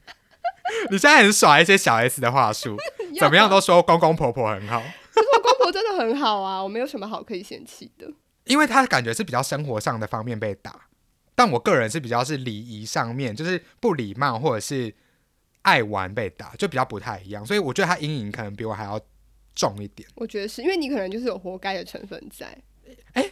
[0.90, 2.78] 你现在很耍一些小 S 的话术，
[3.20, 4.80] 怎么样都说公公婆婆很好，
[5.14, 8.10] 可是我公婆真的很好啊，我没有什么好可以嫌弃的。
[8.46, 10.88] 因为他感觉是比较生活上的方面被打，
[11.36, 14.96] 但我个人是比较是礼仪上面，就是不礼貌或者是
[15.62, 19.00] 爱玩被打，就比较不太一样，所以我觉得他阴影可能比我还要
[19.56, 20.08] 重一点。
[20.16, 22.58] 我觉得是因为你可能就是有活该的成分在，
[23.14, 23.32] 哎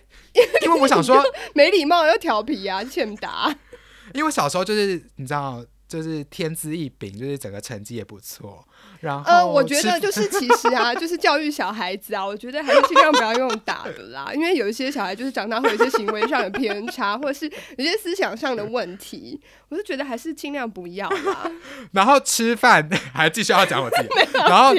[0.63, 1.23] 因为我想说，
[1.55, 3.55] 没礼貌又调皮啊，欠打。
[4.13, 8.65] 因为小时候就是你知道，就是天资异禀，就是整个成绩也不错。
[8.99, 17.45] 然后，呃，我觉得就是 其实啊，就是教育小孩子啊，我觉得还是尽量不要用打的啦，因为有一些小孩就是长大会有一些行为上的偏差，或者是
[17.77, 21.51] 有些思想上的问题，我就觉得还是尽量不要啦。
[21.93, 24.73] 然后吃饭还继续要讲我自己， 然后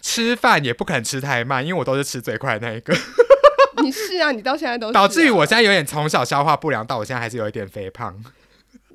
[0.00, 2.94] 吃饭也不肯吃太慢，因为我都是吃最快的那一个，
[3.82, 8.22] 你是啊，你到现在都导致于我现在有点从小消化不良，到我现在还是有一点肥胖。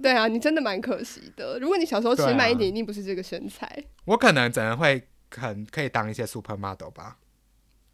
[0.01, 1.59] 对啊，你真的蛮可惜的。
[1.59, 3.83] 如果你小时候吃慢一点，一定不是这个身材。
[4.05, 7.17] 我可能只能会很可以当一些 supermodel 吧。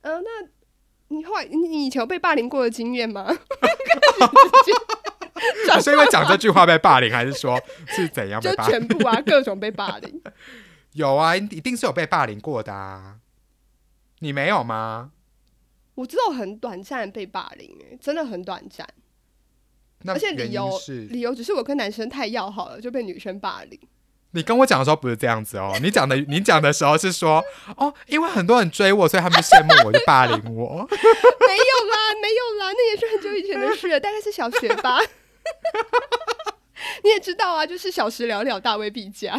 [0.01, 0.47] 嗯、那
[1.07, 3.27] 你后来你你以前有被霸凌过的经验吗？
[5.75, 8.71] 你 是因为讲这句话被霸凌，还是说是怎样就被霸凌？
[8.71, 10.21] 全部啊， 各种被霸凌。
[10.93, 13.17] 有啊，一定是有被霸凌过的啊。
[14.19, 15.11] 你没有吗？
[15.95, 18.87] 我知道很短暂被霸凌、欸，真的很短暂。
[20.03, 23.79] 那而且理由是理由只是我跟男生太要好了，就被女生霸凌。
[24.31, 27.41] 你跟我讲的时候不是这样子哦， 你讲的你讲的时候是说
[27.77, 30.85] 哦，因为很多人追我，所以他们羡慕我，就霸凌我。
[30.91, 34.99] 没有啦，没有啦，那也是很久以前的事了，大概是小学吧。
[37.03, 39.31] 你也知道啊，就是小时了了，大未必佳，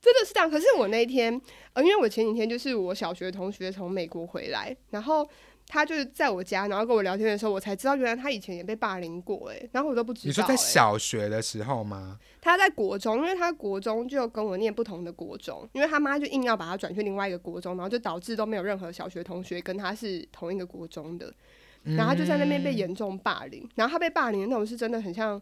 [0.00, 0.50] 真的是这样。
[0.50, 1.40] 可是我那一天，
[1.74, 5.26] 呃，因为我前几天就是我小学同学从美国回来，然后
[5.72, 12.18] 他就是在我家，然后跟我聊天的时候，我才知道原来他以前也被霸凌过、欸，然后我都不知道、你说在欸小学的时候吗？
[12.42, 21.32] 他在国中，因为他国中就跟我念不同的国中，因为他妈就硬要把他转去另外一个国中，然后就导致都没有任何小学同学跟他是同一个国中的，
[21.84, 25.40] 然后他就在那边被严重霸凌，然后他被霸凌的那种是真的很像，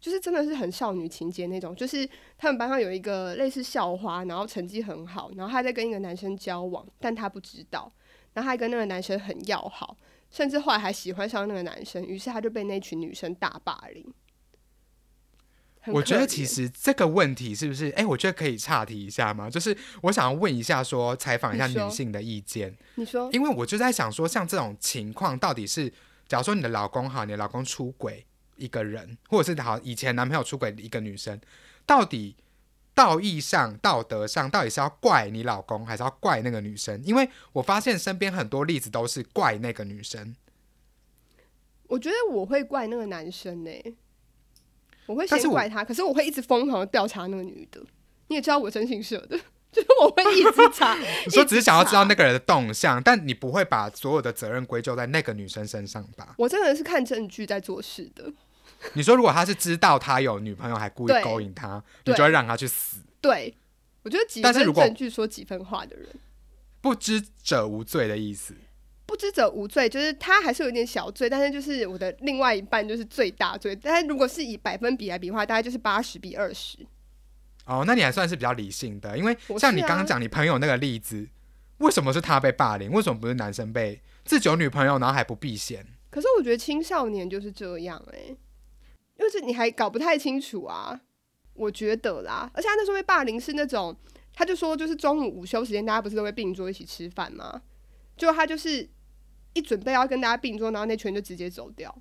[0.00, 2.08] 就是真的是很少女情节那种，就是
[2.38, 7.92] 他们班上有一个类似校花，然后成绩很好，然后她在跟一个男生交往，但她不知道，
[8.36, 9.96] 然后他还跟那个男生很要好，
[10.30, 14.12] 甚至后来还喜欢上那个男生，于是他就被那群女生大霸凌。
[15.86, 17.88] 我觉得其实这个问题是不是？
[17.92, 19.48] 哎、我觉得可以岔题一下吗？
[19.48, 25.90] 就是我想要问一下说采访一下女性的意见，你说因为我就在想说，像这种情况到底是，
[26.28, 31.40] 假如说你的老公好，你的老公出轨一个人，或者是好以前男朋友出轨一个女生，
[31.86, 32.36] 到底
[32.96, 37.00] 道义上、道德上，到底是要怪你老公，还是要怪那个女生？
[37.04, 40.34] 因为我发现身边很多例子都是怪那个女生。
[41.88, 43.70] 我觉得我会怪那个男生呢、
[45.04, 47.80] 我会先怪他，可是我会一直疯狂的调查那个女的。
[48.28, 49.38] 你也知道我征信社的，
[49.70, 50.96] 就是我会一直查。
[51.26, 56.34] 你说只是想要知道那个人的动向，但你不会把所有的责任归咎在那个女生身上吧？
[56.38, 58.32] 我真的是看证据在做事的。
[58.94, 62.98] 你说如果他是知道他有女朋友还故意勾引他，你就会让他去死。
[63.20, 63.56] 对，
[64.02, 66.08] 我觉得几分证据说几分话的人，
[66.80, 68.54] 不知者无罪的意思。
[69.04, 73.74] 不知者无罪，就是他还是有点小罪，但是就是我的另外一半就是最大罪。
[73.76, 76.78] 但是如果是以百分比来比的话，大概就是八十比二十。
[77.66, 81.28] 哦，那你还算是比较理性的，因为像你刚刚讲你朋友那个例子，
[81.78, 82.90] 为什么是他被霸凌？
[82.90, 85.86] 为什么不是男生被自己有女朋友，然后还不避嫌？
[86.10, 88.34] 可是我觉得青少年就是这样哎、
[89.18, 91.00] 就是你还搞不太清楚啊，
[91.54, 92.50] 我觉得啦。
[92.54, 93.96] 而且他那时候被霸凌是那种，
[94.32, 97.62] 他就说就是中午午休时间大家不是都会并桌一起吃饭吗？
[98.16, 98.88] 就他就是
[99.54, 101.94] 一准备要跟大家并桌，然后那群人就直接走掉，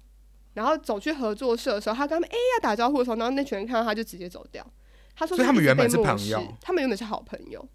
[0.54, 4.66] 然后走去合作社的时候，他跟他们哎、要打招呼的时候，然后那群人看到他就直接走掉。
[5.16, 7.66] 他说所以他们原本是朋友他们原本是好朋友，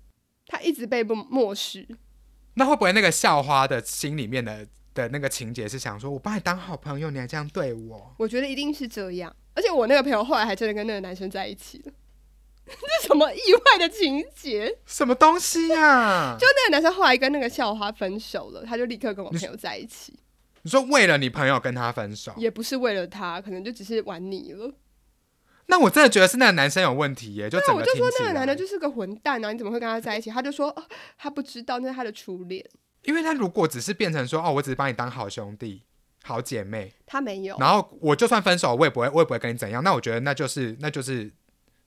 [0.46, 1.88] 他一直被漠漠视。
[2.54, 4.66] 那会不会那个校花的心里面的
[5.00, 8.14] 的那个情节是想说，我把你当好朋友，你还这样对我？
[8.18, 11.92] 我觉得一定是这样，而且我那个朋友后来还真的跟那个男生在一起了，
[12.66, 14.78] 这什么意外的情节？
[14.86, 20.18] 什么东西呀、就那个男生后来跟那个校花分手了，他就立刻跟我朋友在一起，
[20.62, 24.72] 你说为了你朋友跟他分手，也不是为了他，可能就只是玩你了。
[25.66, 29.52] 那我真的觉得是那个男生有问题耶，就那整我就说那个男的就是个混蛋啊！
[29.52, 30.28] 你怎么会跟他在一起？
[30.28, 30.82] 他就说、哦、
[31.16, 32.68] 他不知道那是他的初恋，
[33.10, 35.82] 因为他如果只是变成说哦，我只是把你当好兄弟、
[36.22, 37.58] 好姐妹，他没有。
[37.58, 39.82] 然后我就算分手，我也不会，我也不会跟你怎样。
[39.82, 41.32] 那我觉得那就是那就是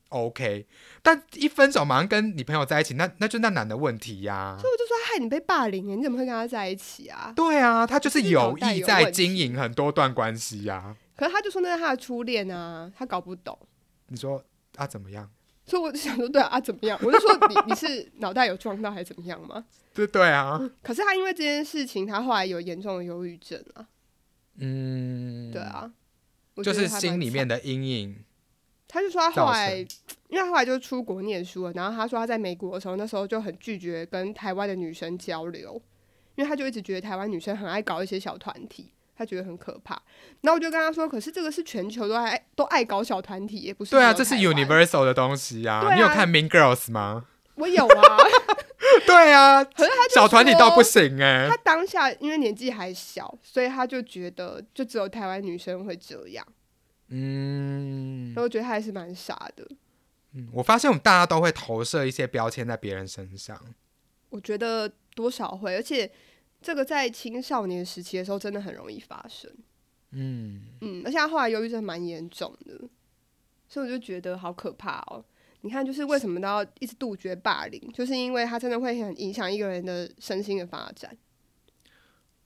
[0.09, 0.67] OK。
[1.01, 7.31] 但一分手马上跟你朋友在一起，那那就那男的问题呀、所以我就说害你被霸凌耶，你怎么会跟他在一起啊？
[7.33, 13.57] 对啊，他就是有意在经营很多段关系呀、可是他就说那是他的初恋啊，他搞不懂。
[14.07, 14.43] 你说
[14.75, 15.29] 啊怎么样？
[15.65, 16.99] 所以我就想说，对啊，啊怎么样？
[17.01, 19.65] 我就说你你是脑袋有撞到还是怎么样吗？
[19.93, 23.87] 对对啊，可是他因为这件事情，他后来有严重的忧郁症啊。
[24.57, 25.91] 嗯，对，啊，
[26.63, 28.15] 就是心里面的阴影
[28.87, 29.77] 他就说他后来，
[30.29, 35.81] 因为他后来就出国念书了，然后他说他在美国的时候，那时候就很拒绝跟台湾的女生交流，
[36.35, 38.91] 因为他就一直觉得台湾女生很爱搞一些小团体，
[39.23, 40.01] 他觉得很可怕。
[40.41, 45.77] 然后我就跟他说，可是这个是全球都爱都爱搞小团体，也不是对啊，这是 universal 的东西啊。
[45.77, 47.25] 啊你有看 Mean Girls 吗？
[47.55, 48.17] 我有啊，
[49.05, 56.45] 对啊，可是他小团体倒不行哎、他当下因为年纪还小，所以他就觉得就只有台湾女生会这样，
[57.09, 59.67] 嗯然后我觉得他还是蛮傻的。
[60.33, 63.55] 嗯，我发现我们大家都会投射一些标签在别人身上。
[64.29, 66.11] 我觉得多少会，而且
[66.63, 69.51] 这个在青少年时期的时候真的很容易发生。
[70.11, 72.79] 嗯，嗯，而且他后来忧郁症蛮严重的，
[73.67, 75.23] 所以我就觉得好可怕哦。
[75.61, 81.17] 你看，就是为什么都要一直杜绝霸凌，就是因为他真的会很影响一个人的身心的发展。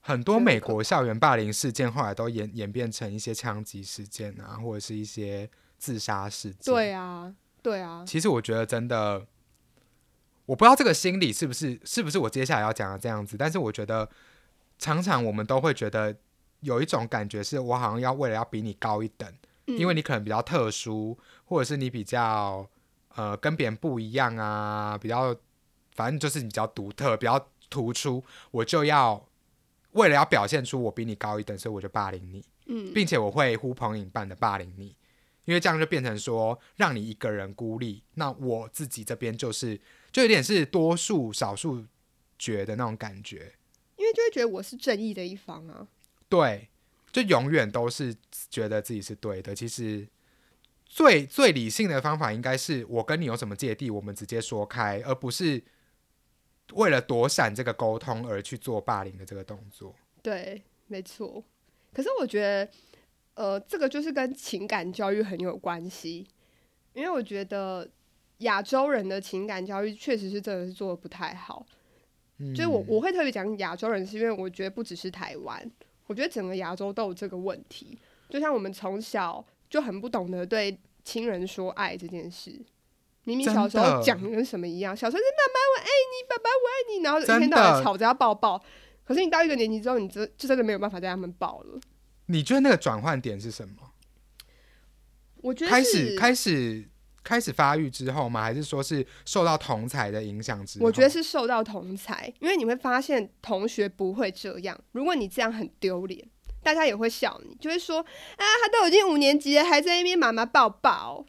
[0.00, 6.72] 很多美国校园霸凌事件后来都演演变成一些枪击事件啊，或者是一些自杀事件。
[6.72, 9.26] 对啊，对啊，其实我觉得真的，
[10.48, 14.08] 我不知道这个心理是不是是不是我接下来要讲的这样子，但是我觉得
[14.78, 16.16] 常常我们都会觉得
[16.60, 19.30] 有一种感觉，是我好像要为了要比你高一等，
[19.66, 22.66] 嗯因为你可能比较特殊，或者是你比较
[23.14, 25.36] 呃跟别人不一样啊，比较
[25.94, 29.22] 反正就是你比较独特、比较突出，我就要
[29.92, 32.42] 为了要表现出我比你高一等，所以我就霸凌你。
[32.70, 34.96] 嗯，并且我会呼朋引伴的霸凌你，
[35.44, 39.78] 因为这样就变成说让你一个人孤立，那我自己这边就是
[40.10, 41.84] 就有点是多数少数
[42.38, 43.54] 决的那种感觉，
[43.96, 45.88] 因为就会觉得我是正义的一方啊。
[46.28, 46.68] 对，
[47.10, 48.14] 就永远都是
[48.50, 49.54] 觉得自己是对的。
[49.54, 50.06] 其实
[50.84, 55.62] 最最理性的方法应该是我跟你有什么芥蒂，我们直接说开，而不是
[56.74, 59.94] 为了躲闪这个沟通而去做霸凌的这个动作。
[60.22, 61.42] 对，没错。
[61.92, 62.70] 可是我觉得，
[63.34, 66.26] 呃，这个就是跟情感教育很有关系，
[66.92, 67.90] 因为我觉得
[68.38, 71.66] 亚洲人的情感教育确实是真的是做的不太好。
[72.38, 75.70] 嗯就是我我会特别讲亚洲人，是因为我觉得不只是台湾，
[76.06, 77.98] 我觉得整个亚洲都有这个问题。
[78.28, 82.50] 就像我们从小就很不懂得对亲人说爱这件事，
[83.24, 88.62] 明明小时候讲的跟什么一样，小时候是妈妈我爱你，爸爸我爱你，然后一天到晚吵着要抱抱。
[89.04, 91.80] 可是你到一个年纪之后，你真就真的没有办法带他们抱了。
[92.26, 93.74] 你觉得那个转换点是什么？
[95.36, 96.88] 我觉得开始是开始
[97.28, 98.40] 开始发育之后吗？
[98.42, 100.86] 还是说是受到同才的影响之后？
[100.86, 104.74] 我觉得是受到同才，因为你会发现同学不会这样。
[104.92, 106.26] 如果你这样很丢脸，
[106.62, 111.26] 大家也会笑你，就会说啊，他都已经五年级了，还在那边妈妈抱抱，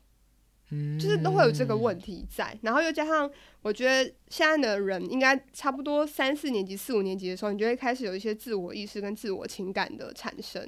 [0.71, 2.57] 嗯就是都会有这个问题在。
[2.61, 3.29] 然后又加上，
[3.61, 10.65] 我觉得现在的人应该差不多三四年级、四五年级的时候，你就会开始有一些自我意识跟自我情感的产生。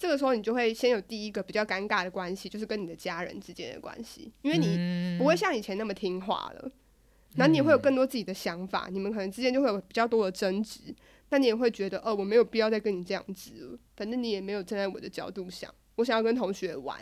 [0.00, 6.72] 这个时候，你就会先有第一个比较尴尬的关系，就是跟你的家人之间的关系，因为你你不会像以前那么听话了，
[7.36, 10.80] 然后你也会有更多自己的想法，你们可能之间就会有比较多的争执，
[11.28, 16.98] 那你也会觉得，哦，我没有必要再跟你这样子了，反正你也没有站在我的角度想，我想要跟同学玩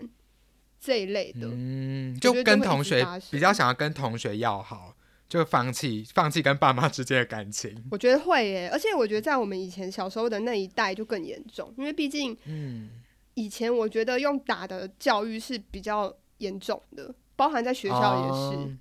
[0.80, 4.96] 这一类的，嗯，就跟同学比较想要跟同学要好，
[5.28, 7.84] 就放弃放弃跟爸妈之间的感情。
[7.90, 12.88] 我觉得会耶，而且我觉得在我们以前小时候的那一代就更严重，因为毕竟嗯，
[13.34, 18.76] 以前我觉得用打的教育是比较严重的，包含在学校也是，哦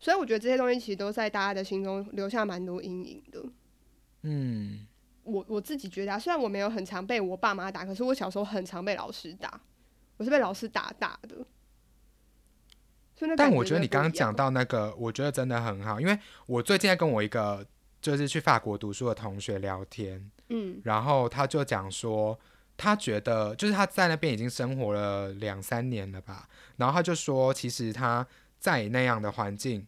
[0.00, 3.44] 所以我觉得这些东西其实都在大家的心中留下蛮多阴影的。
[4.22, 4.86] 嗯，
[5.24, 9.60] 我我自己觉得、啊，虽然我没有很常被我爸妈打，可是我小时候很常被老师打，
[10.16, 11.46] 我是被老师打大的。
[13.36, 17.66] 但我觉得你刚刚讲，到那个，我觉得真的很好，因为我最近在跟我一个
[18.00, 22.38] 就是去法国读书的同学聊天，嗯然后他就讲说，
[22.76, 28.26] 他觉得就是他在那边已经生活了两三年了吧，然后他就说，其实他
[28.58, 29.86] 在那样的环境，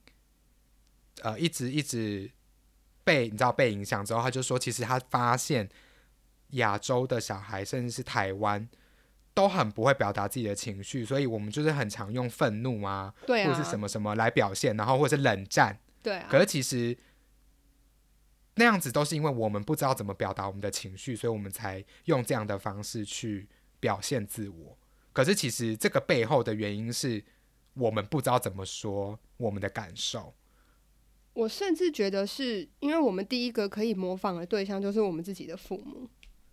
[1.23, 2.31] 呃，一直一直
[3.05, 5.69] 被你知道被影响之后，他就说，其实他发现
[6.51, 8.69] 亚洲的小孩，甚至是台湾。
[9.35, 15.79] 都很不会表达自己的情绪，所以我们就是很常用愤怒啊，对啊，或者是什么什么来表现，然后或者是冷战。
[16.03, 16.97] 对啊，可是其实
[18.57, 23.49] 那样子都是因为我们不知道怎么表达我们的情绪，所以我们才用这样的方式去
[23.81, 24.77] 表现自我。
[25.13, 27.25] 可是其实这个背后的原因是
[27.75, 30.35] 我们不知道怎么说我们的感受。
[31.35, 36.07] 我甚至觉得是因为我们第一个可以模仿的对象就是我们自己的父母，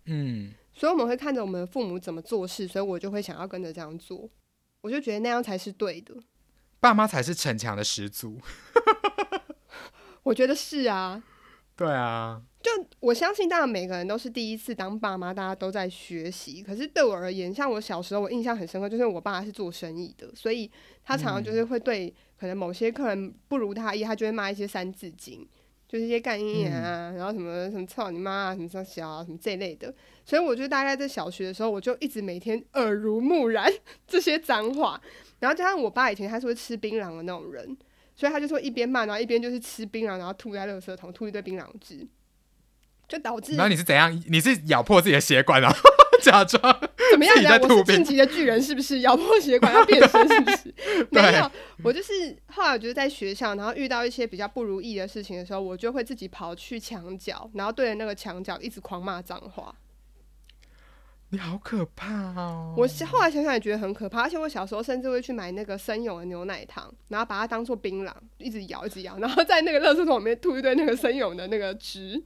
[0.05, 4.29] 嗯，所以我们会看着我们的父母怎么做事，所以我就会想要跟着这样做，
[4.79, 6.15] 我就觉得那样才是对的。
[6.79, 8.39] 爸妈才是逞强的始祖。
[10.23, 11.21] 我觉得是啊，
[11.75, 12.71] 对啊，就
[13.01, 16.63] 我相信，当然每个人都是第一次当爸妈，大家都在学习。
[16.63, 20.71] 可是对我而言，像我小时候，我印象很深刻，就是我爸是做生意的，所以
[21.03, 25.45] 他常常就是会对可能某些客人不如他意，他就会骂一些三字经，
[25.89, 29.91] 就是一些干音眼啊，然后什么什么操你妈啊，什么什小啊，什么这类的。
[30.23, 33.67] 所以我觉得大概在小学的时候，我就一直每天耳濡目染
[34.05, 35.01] 这些脏话，
[35.39, 37.75] 然后加上我爸以前他是会吃槟榔的那种人，
[38.15, 42.07] 所以他就说一边骂，然后一边就是吃槟榔，然后吐在垃圾桶，吐一堆槟榔汁。
[43.09, 44.23] 就导致，然后你是怎样？
[44.27, 45.73] 你是咬破自己的血管啊？
[46.21, 46.61] 假装
[47.11, 47.33] 怎么样？
[47.61, 50.27] 我是晋级的巨人，是不是咬破血管要变身？
[50.27, 50.73] 是不是？
[51.11, 51.51] 没有，
[51.81, 59.73] 我就是后来我觉得在学校，然后遇到一些比较不如意的事情的时候，我就会自己跑去墙角，然后对着那个墙角一直狂骂脏话。
[61.31, 62.73] 你好可怕哦！
[62.75, 72.21] 我后来想想也觉得很可怕，而且我小时候甚至会去买那个生勇的牛奶糖，然后把它当做槟榔，一直咬，一直咬，然后在那个垃圾桶里面吐一堆那个生勇的那个汁。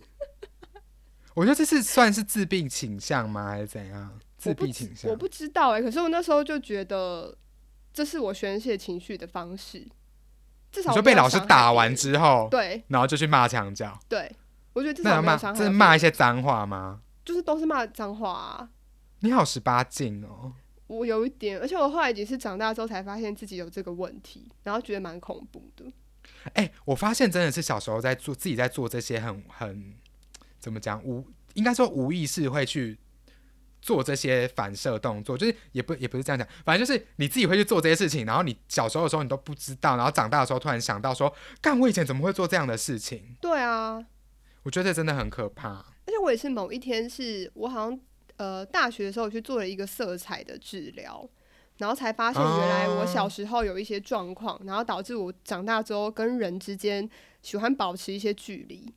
[1.36, 4.20] 我觉得这是算是自闭倾向吗，还是怎样？
[4.38, 5.82] 自闭倾向，我不知道哎。
[5.82, 7.36] 可是我那时候就觉得，
[7.94, 9.88] 这是我宣泄情绪的方式。
[10.72, 13.98] 至少就被老师打完之后，对，然后就去骂墙角。
[14.10, 14.30] 对，
[14.74, 17.02] 我觉得至少骂，这是骂一些脏话吗？
[17.24, 18.70] 就是都是骂脏话啊！
[19.20, 20.52] 你好十八禁哦！
[20.88, 25.86] 我有一点，而且我后来也是长大之后才发现自己有这个问题，然后觉得蛮恐怖的。
[26.54, 29.94] 哎，我发现真的是小时候在做自己在做这些很很。
[30.64, 31.04] 怎么讲？
[31.04, 32.98] 无应该说无意识会去
[33.82, 43.36] 做这些反射动作，就是也不也不是这样讲，反正就是你自己会去做这些事情，然后你小时候的时候你都不知道，然后长大的时候突然想到说，干我以前怎么会做这样的事情？
[43.42, 44.02] 对啊，
[44.64, 45.70] 我觉得真的很可怕。
[45.70, 48.00] 而且我也是某一天是我好像
[48.38, 51.30] 呃大学的时候去做了一个色彩的治疗，
[51.80, 57.10] 然后才发现原来我小时候有一些状况，然后导致我长大之后跟人之间
[57.42, 58.94] 喜欢保持一些距离。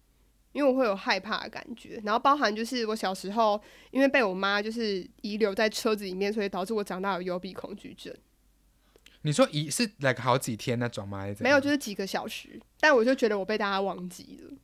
[0.57, 8.11] 因为我会有害怕的感觉，然后包含就是我小时候，因为被我妈就是遗留在车子里面，所以导致我长大有幽闭恐惧症。
[9.21, 11.21] 你说遗是来个好几天那种吗？
[11.21, 12.59] 还是没有，就是几个小时。
[12.81, 14.57] 但我就觉得我被大家忘记了。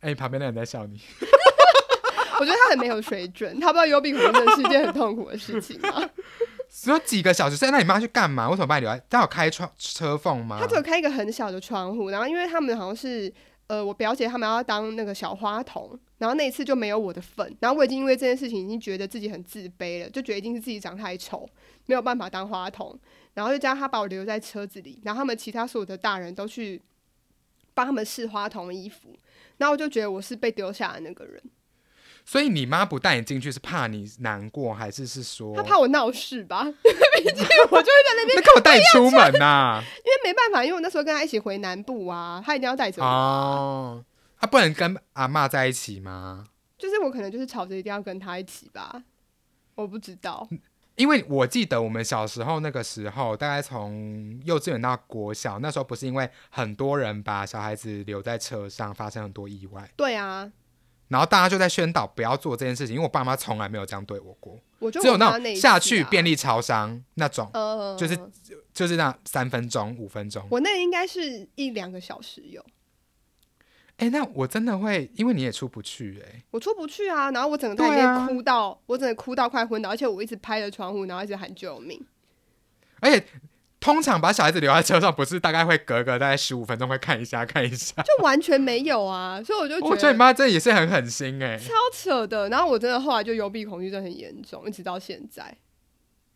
[0.00, 1.00] 哎，旁边的人在笑你。
[2.38, 6.10] 我觉得他很没有水准，他不知道幽闭恐惧症是一件很痛苦的事情吗？
[6.68, 8.50] 只有几个小时，现在你妈去干嘛？
[8.50, 9.02] 为什么把你留在？
[9.08, 10.58] 他有开窗车缝吗？
[10.60, 13.32] 他只有开一个很小的窗户，然后因为他们好像是。
[13.68, 21.48] 呃，我表姐他们要当那个小花童，然后那一次就没有我的份，然后我已经因为这件事情已经觉得自己很自卑了，就觉得一定是自己长太丑，
[21.86, 22.98] 没有办法当花童，
[23.34, 26.80] 然后就叫他把我留在车子里，然后他们其他所有的大人都去
[27.74, 29.14] 帮他们试花童衣服，
[29.58, 31.42] 然后我就觉得我是被丢下的那个人。
[32.30, 36.62] 所以你妈不带你进去是怕你难过，还是是说她怕我闹事吧？
[36.84, 38.36] 毕竟我就会在那边。
[38.36, 39.82] 那干嘛 带你出门呐？
[40.04, 43.08] 因为没办法，因为我那时候跟她一起回南部啊，她一定要带着我。
[43.08, 44.04] 哦，
[44.38, 46.48] 她不能跟阿妈在一起吗？
[46.76, 49.02] 就是我可能就是吵着一定要跟她一起吧，
[49.74, 50.46] 我不知道。
[50.96, 59.90] 因为我记得我们小时候那个时候，大概从幼稚园到国小，那时候不是因为很多人把小孩子留在车上，发生很多意外。
[59.96, 60.52] 对啊。
[61.08, 64.58] 然后大家就在宣导不要做这件事情，因为我爸妈从来没有这样对我过。
[64.78, 67.50] 我只有那种下去便利超商那种，
[67.98, 68.16] 就是
[68.72, 70.46] 就是那三分钟、五分钟。
[70.50, 72.64] 我那应该是一两个小时有。
[73.96, 76.42] 哎，那我真的会，因为你也出不去哎。
[76.50, 82.00] 我出不去啊，然后我整个在里面哭到，我整个哭到快昏倒，而且我一直拍着窗户，然后一直喊救命。
[83.00, 83.24] 而且。
[83.80, 92.48] 通常把小孩子留在车上，不是大概会隔个大概十五分钟会看一下看一下， 就完全没有啊，所以我就觉得你妈这也是很狠心哎，超扯的。
[92.48, 95.56] 然后我真的后来就幽闭恐惧症很严重，一直到现在，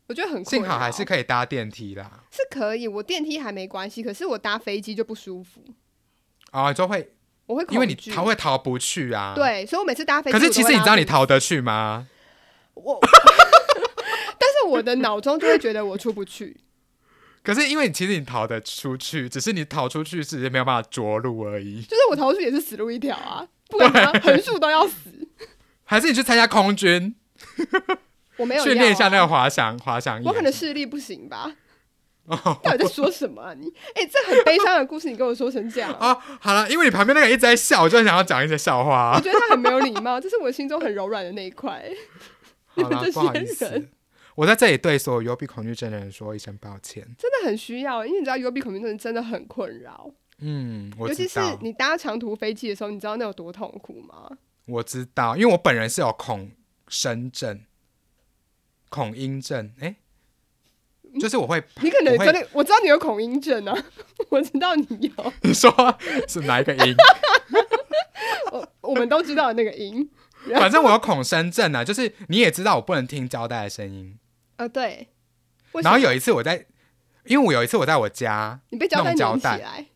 [0.07, 5.61] 我觉得很幸好还是可以搭电梯啦，是可以，我电梯还没关系，可是我搭飞机就不舒服。
[6.53, 7.13] 啊，就会
[7.47, 12.07] 我会因为你逃会逃不去啊，对，所以我每次搭飞机，可是其实你知道你逃得去吗？
[12.75, 13.01] 我，
[14.39, 16.57] 但是我的脑中就会觉得我出不去。
[17.43, 21.83] 可是因为其实你逃得出去，只是你逃出去是没有办法着陆而已。
[21.83, 25.11] 就是我逃出去也是死路一条啊，不管横竖都要死。
[25.85, 27.15] 还是你去参加空军？
[28.39, 30.23] 我没有训练一下那个滑翔滑翔。
[30.25, 31.53] 我可能视力不行吧？
[32.63, 33.67] 到底在说什么啊你？
[33.95, 36.17] 哎，这很悲伤的故事，你跟我说成这样啊？
[36.41, 39.15] 好了，因为你旁边那个一直在笑，我就想要讲一些笑话。
[39.17, 41.83] 我觉得他很没有礼貌，这是我心中很柔软的那一块。
[42.69, 43.89] 好了，不好意思。
[44.35, 50.11] 我在这里对所有幽闭恐惧症的人说一声抱歉，真的很需要，因为你知道幽闭恐惧症真的很困扰。
[50.39, 54.39] 嗯，尤其是你搭长途飞机的时候，你知道那有多痛苦吗？
[54.67, 56.51] 我知道，因为我本人是有恐
[56.89, 57.61] 声症、
[58.89, 59.97] 恐音症，哎，
[61.21, 63.85] 就是我会， 你可能真的，我知道你有恐音症啊，
[64.31, 65.33] 我知道你有。
[65.43, 65.71] 你说
[66.27, 66.97] 是哪一个音？
[68.51, 70.11] 我我我们都知道那个音。
[70.55, 74.19] 反正我有恐声症啊，就是你也知道我不能听胶带的声音。
[74.63, 75.09] 呃，对。
[75.83, 76.67] 然后有一次我在，
[77.25, 79.87] 因为我有一次我在我家你被胶带粘起来，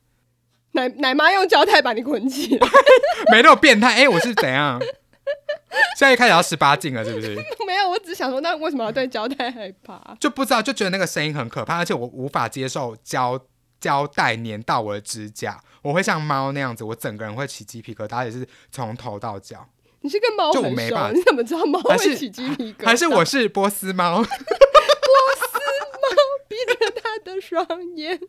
[0.72, 2.68] 奶奶妈用胶带把你捆起来，
[3.30, 4.80] 没那么变态，哎、我是怎样？
[5.96, 7.34] 现在一开始要十八禁了，是不是？
[7.66, 10.16] 没有，我只想说，那为什么要对胶带害怕？
[10.18, 13.38] 就不知道，就觉得那个声音很可怕，而且我无法接受胶
[13.78, 19.68] 胶带粘到我的指甲，我会像猫那样子，我整个人会起鸡皮疙瘩，也是从头到脚。
[20.06, 22.86] 你是跟猫就我很熟你怎么知道猫会起鸡皮疙瘩？
[22.86, 24.22] 还是我是波斯猫？
[26.48, 28.28] 闭着他的双眼，跟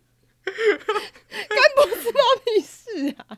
[1.75, 3.37] 波斯猫屁事啊？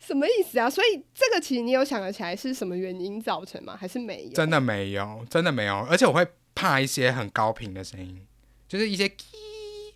[0.00, 0.68] 什么意思啊？
[0.68, 3.76] 所以这个其实你有想得起来是什么原因造成吗？
[3.80, 4.32] 还是没有？
[4.32, 6.26] 真的没有，真的没有，而且我会
[6.56, 8.26] 怕一些很高频的声音，
[8.66, 9.94] 就是一些 key，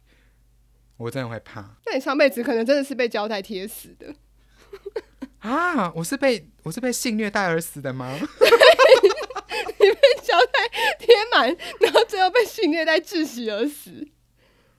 [0.97, 4.15] 我真的会怕那你上辈子可能真的是被胶带贴死的。
[5.43, 5.93] 啊！
[5.95, 8.15] 我是被我是被性虐待而死的吗？
[8.19, 10.69] 你被胶带
[10.99, 14.09] 贴满，然后最后被性虐待窒息而死。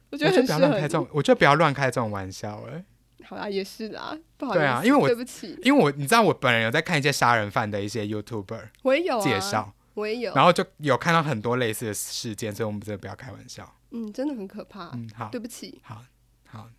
[0.10, 2.84] 我觉得很不要乱开这种，我就不要乱开这种玩笑哎、
[3.18, 3.26] 你。
[3.26, 4.60] 好啦，也是啦，不好意思。
[4.60, 10.34] 对啊因为我对不起，因为我你知道我本人有在看一些杀人犯的一些 YouTuber 我也有、啊、介，绍，我也有。
[10.34, 13.70] 然后就有看到很多类似的事件，所以我们真的不要开玩笑。
[13.92, 14.92] 嗯，真的很可怕。
[14.94, 16.04] 嗯，好，对不起，好，
[16.48, 16.70] 好，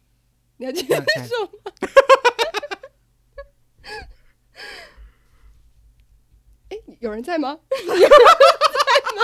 [0.57, 1.03] 你要记得
[7.11, 7.49] 那现在说。
[7.49, 8.13] 哎、有人
[8.83, 9.19] 在吗？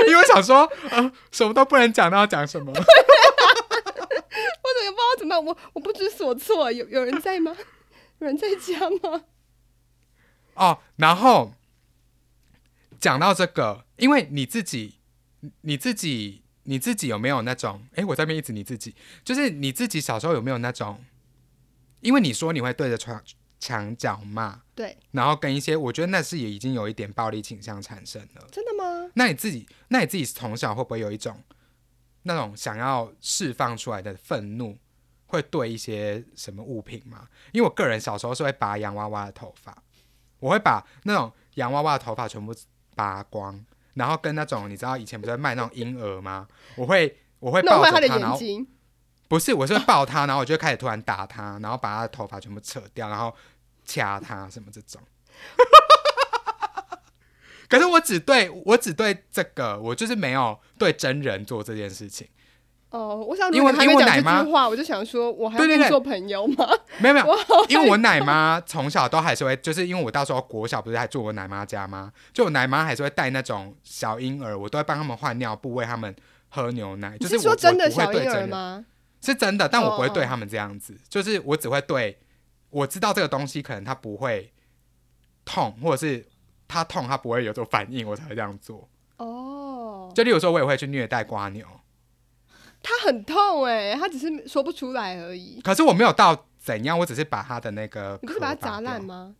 [0.06, 2.72] 因为我想说，呃，什么都不能讲，那要讲什么？
[2.72, 2.84] 我怎
[4.84, 5.44] 么不知道怎么办？
[5.44, 6.70] 我我不知所措。
[6.70, 7.56] 有有人在吗？
[8.18, 9.24] 有人在家吗？
[10.54, 11.52] 哦，然后
[13.00, 15.00] 讲到这个，因为你自己，
[15.62, 17.86] 你自己，你自己有没有那种？
[17.96, 18.94] 哎，我在边一直你自己，
[19.24, 21.02] 就是你自己小时候有没有那种？
[22.00, 23.22] 因为你说你会对着墙
[23.64, 28.46] 墙角骂，对，然后跟一些，我觉得那是也已经有一点暴力倾向产生了。
[28.52, 29.10] 真的吗？
[29.14, 31.42] 那你自己，那你自己从小会不会有一种
[32.24, 34.76] 那种想要释放出来的愤怒，
[35.28, 37.26] 会对一些什么物品吗？
[37.52, 39.74] 因为我个人小时候是会拔洋娃娃的头发，
[40.40, 42.54] 我会把那种洋娃娃的头发全部
[42.94, 46.46] 拔光，然后跟那种你知道以前不是在卖那种婴儿吗？
[46.76, 48.68] 我会我会弄坏他的眼睛。
[49.26, 53.34] 不是，我是会抱他，然后我就开始突然打他，然后把他的头发全部扯掉，然后
[53.84, 55.00] 掐他什么这种。
[57.68, 62.28] 可是我只对我只对这个，我就是没有对真人做这件事情。
[62.90, 66.68] 哦，我想因为因为我奶妈我就想说，我还跟你做朋友吗？
[66.98, 67.26] 没有没有，
[67.68, 72.12] 因为我奶妈从小都还是会，就是因为我到时候国小不是还住我奶妈家吗？
[72.32, 76.14] 就我奶妈还是会带那种小婴儿，我都会帮他们换尿布，喂他们
[76.50, 77.18] 喝牛奶。
[77.18, 78.84] 就是我说真的不会小婴儿对真人吗？
[79.20, 82.16] 是真的，但我不会对他们这样子，就是我只会对
[82.74, 84.52] 我知道这个东西可能它不会
[85.44, 86.26] 痛，或者是
[86.66, 88.88] 它痛它不会有这种反应，我才会这样做。
[89.18, 91.64] 哦，就例如说，我也会去虐待瓜牛，
[92.82, 95.60] 它很痛哎，它只是说不出来而已。
[95.62, 99.00] 可是我没有到怎样，我只是把它的那个你不是把它砸烂？
[99.02, 99.36] 吗？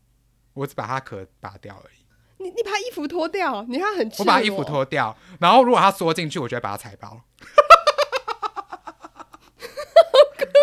[0.53, 1.95] 我只把它壳拔掉而已。
[2.39, 7.23] 你你把他衣服脱掉，你看他很赤我把衣服裸，脱掉，然后如果它缩进去，我就会把它踩爆。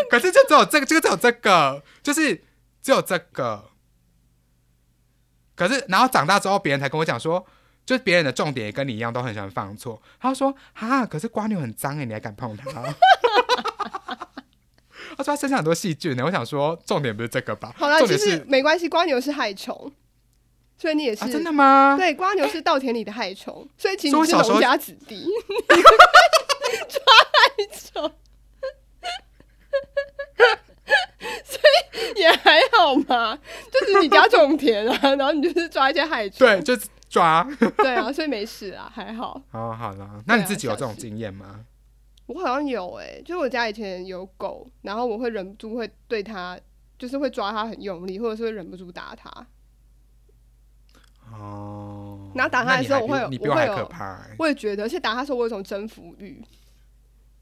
[0.10, 2.44] 可是就只有这个，这个只有这个，就是
[2.82, 3.70] 只有这个。
[5.56, 7.46] 可是，然后长大之后，别人才跟我讲说，
[7.86, 10.02] 就是别人的重点也跟你一样，都很喜欢放错。
[10.20, 12.66] 他说：“哈，可是瓜牛很脏哎，你还敢碰它？”
[15.18, 16.24] 他说他身上很多细菌呢。
[16.26, 17.74] 我想说，重点不是这个吧？
[17.78, 19.92] 好啦，其实重点是没关系，瓜牛是害虫，
[20.78, 21.96] 所以你也是、啊，真的吗？
[22.00, 25.28] 对，瓜牛是稻田里的害虫，所以其实你是农家子弟，
[26.90, 28.14] 抓害虫，
[32.20, 33.38] 也还好嘛，
[33.72, 36.76] 就是你家种田啊， 然后你就是抓一些害虫，对，就
[37.10, 37.48] 抓。
[37.78, 39.42] 对啊，所以没事啊，还好。
[39.52, 41.66] 好好了，那你自己有这种经验吗？
[42.28, 46.58] 我好像有诶、就是我家以前有狗，然后我会忍不住会对它，
[46.98, 49.30] 就是会抓它很用力，或者是会忍不住打它。
[51.34, 56.42] 哦，然后打它的时候我会有比你比我会有可怕欸、我也觉得，而且打它的时候我有一种征服欲，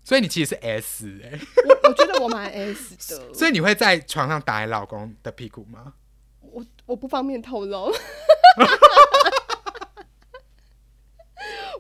[0.09, 5.93] 所以你其实是 S 哎、我我觉得我蛮 S 的，所以你会在床上打你老公的屁股吗？
[6.41, 7.93] 我我不方便透露。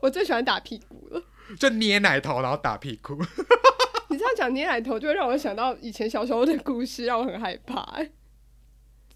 [0.03, 1.23] 我最喜欢打屁股了。
[1.57, 3.17] 就捏奶头然后打屁股，
[4.09, 8.11] 你这样讲捏奶头，就会让我想到以前小时候的故事，让我很害怕、欸。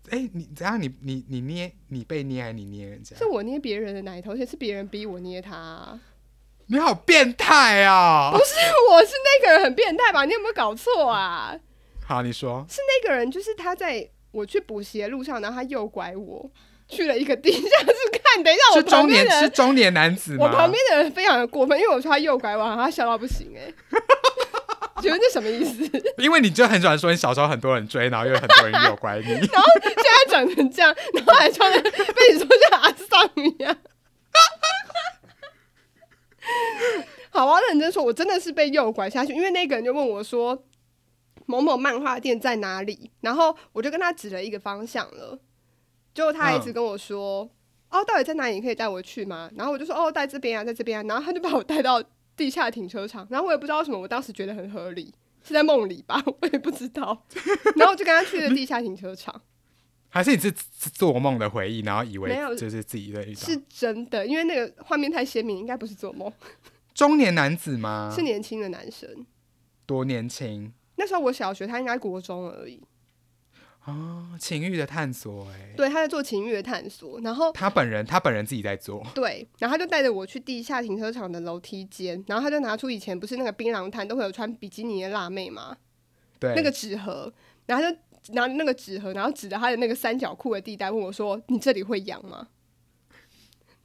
[0.09, 0.81] 哎、你怎样？
[0.81, 3.27] 你你你捏你被捏还是你捏人家是？
[3.27, 6.01] 我捏别人的奶头，而且是别人逼我捏他啊、
[6.67, 8.55] 你好变态啊、不是
[8.89, 10.25] 我是那个人很变态吧？
[10.25, 11.53] 你有没有搞错啊？
[12.07, 16.49] 好，你说是那个人就是他在我去补习的路上，然后他诱拐我
[16.87, 18.43] 去了一个地下室看。
[18.43, 20.45] 等一下，我是中旁边的人，年 是中年男子吗？
[20.45, 23.71] 我旁边的人非常的过分，因为我说他诱拐我，然后他笑到不行哎、
[25.01, 25.87] 请问这什么意思？
[26.17, 29.31] 因为你就很喜欢说你小时候很多人追，然后又有很多人诱拐你。
[29.51, 31.91] 然后现在长成这样，然后还穿的被
[32.33, 33.77] 你说像阿桑一样。
[37.31, 40.63] 好，我要认真说，我真的是被诱拐下去，因为那个人就问我说
[41.45, 45.39] 某某漫画店在哪里，然后我就跟他指了一个方向了，
[46.13, 47.49] 结果他一直跟我说。
[47.89, 48.55] 哦，到底在哪里？
[48.55, 49.51] 你可以带我去吗？
[49.55, 51.03] 然后我就说，哦，在这边啊，在这边啊。
[51.07, 52.03] 然后他就把我带到
[52.35, 55.13] 地下停车场，然后我也不知道为什么，我当时觉得很合理，
[55.43, 57.23] 是在梦里吧， 我也不知道。
[57.75, 59.39] 然后我就跟他去了地下停车场。
[60.13, 66.31] 还是你是是做梦的回忆，然后以为没有就是自己的一是真的，因为那个画面太鲜明，应该不是做梦，
[66.93, 68.13] 中年男子吗？
[68.15, 69.25] 是年轻的男生。
[69.87, 72.79] 多年轻那时候我小学，他应该国中而已。
[73.85, 75.73] 哦，情欲的探索哎。
[75.75, 85.75] 对，他在做情欲的探索，然后他本人他本人自己在做，对，然后他就带着我去地下停车场的楼梯间，然后他就拿出以前不是那个槟榔摊都会有穿比基尼的辣妹吗？
[86.39, 87.33] 对，那个纸盒，
[87.65, 87.97] 然后他就
[88.29, 92.47] 拿那个纸盒，然后指着他的那个三角裤的地带问我说：“你这里会痒吗？”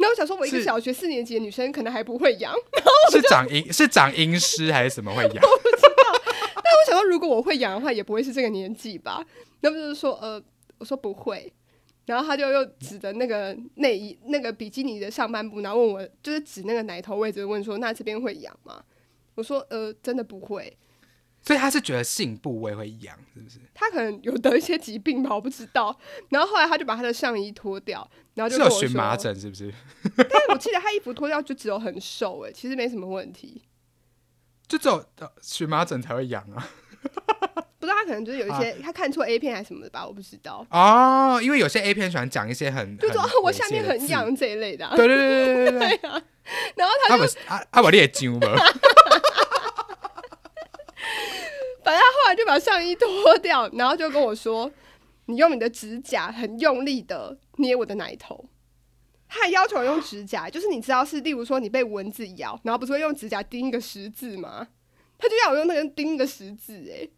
[0.01, 2.55] 那我想说，我一个小学四年级的女生可能还不会痒，
[3.11, 5.33] 是长阴是长阴湿还是什么会痒？
[5.43, 6.23] 我不知道
[6.55, 9.27] 但我想说，如果我会痒的话，也不会是这个年纪吧？
[9.61, 10.41] 那不就是说，呃，
[10.79, 11.53] 我说不会，
[12.07, 18.81] 然后他就又指着那个内衣、那个比基尼的上半部，然后问我，就是指那个奶头位置，问说，那这边会痒吗？
[19.35, 20.77] 我说，呃，真的不会。
[21.49, 23.59] 所以他是觉得性部位会痒，是不是？
[23.73, 25.99] 他可能有得一些疾病吧，我不知道。
[26.29, 29.73] 然后后来他就把他的上衣脱掉，然后就有荨麻疹是不是？
[30.15, 33.63] 但是我记得他衣服脱掉就只有很瘦、欸，其实没什么问题。
[34.67, 36.69] 就只有呃荨麻疹才会痒啊。
[37.81, 40.67] 不知道他可能就是有一些、他看错 A 片还是什么的吧，我不知道。
[40.71, 44.95] 哦，因为有些 A 片喜欢讲一些很就说、我下面很痒这一类的、啊。
[44.95, 46.11] 对对对对对对 对，
[46.77, 48.55] 然后他他们啊啊我也揪嘛，
[51.85, 54.71] 反正他后来就把上衣脱掉，然后就跟我说
[55.27, 58.49] ：“你用你的指甲很用力的捏我的奶头。”
[59.29, 64.69] 他还要求我用指甲，就是你知道是，例如说你被蚊子咬，然后不是会用指甲钉一个十字吗？
[65.19, 67.11] 他就要我用那个钉一个十字、欸，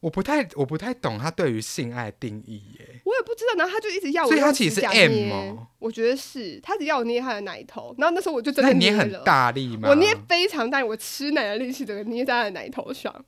[0.00, 3.00] 我不太我不太懂他对于性爱定义耶。
[3.04, 3.54] 我也不知道。
[3.56, 9.88] 然后他就一直要我所以他其实是 M 我觉得是，他只要我捏他的奶头，然后那时候我就真那的你捏很了，大力吗？
[9.88, 13.24] 我捏非常大力，我吃奶的力气整个捏在他的奶头上。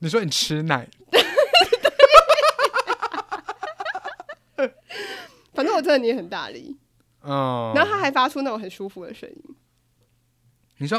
[0.00, 0.88] 你说你吃奶，
[5.54, 6.76] 反正我真的捏很大力，
[7.22, 9.42] 嗯，然后他还发出那种很舒服的声音，
[10.78, 10.98] 你说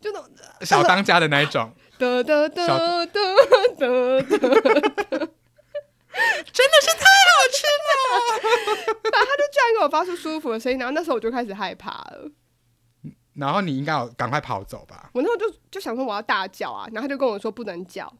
[0.00, 0.30] 就那种
[0.62, 2.68] 小当家的那一种， 真的是太
[7.30, 7.72] 好吃了。
[9.10, 12.30] 他就居然给我发出舒服的声音，然后那时候我就开始害怕了。
[13.34, 15.10] 然后你应该要赶快跑走吧？
[15.12, 18.12] 我那时候就就想说我要大叫啊，然后他就跟我说不能叫，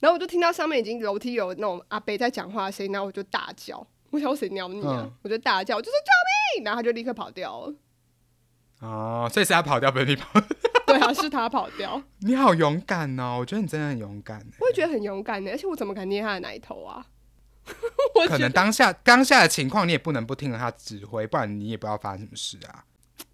[0.00, 5.02] 然后我就听到上面已经楼梯有那种阿伯在讲话的声音，然后我就大叫，我想说谁鸟你啊？
[5.04, 7.74] 嗯我就大叫，我就说救命，然后他就立刻跑掉了。
[8.80, 10.28] 哦，所以是他跑掉，不是你跑。
[10.84, 13.36] 对啊，是他跑掉，你好勇敢哦！
[13.38, 14.46] 我觉得你真的很勇敢耶。
[14.58, 17.06] 我也觉得很勇敢呢，而且我怎么敢捏他的奶头啊？
[18.16, 22.84] 我可能当下当下的情况，你也不能不听了他指挥，不然你也不知道发生什么事啊。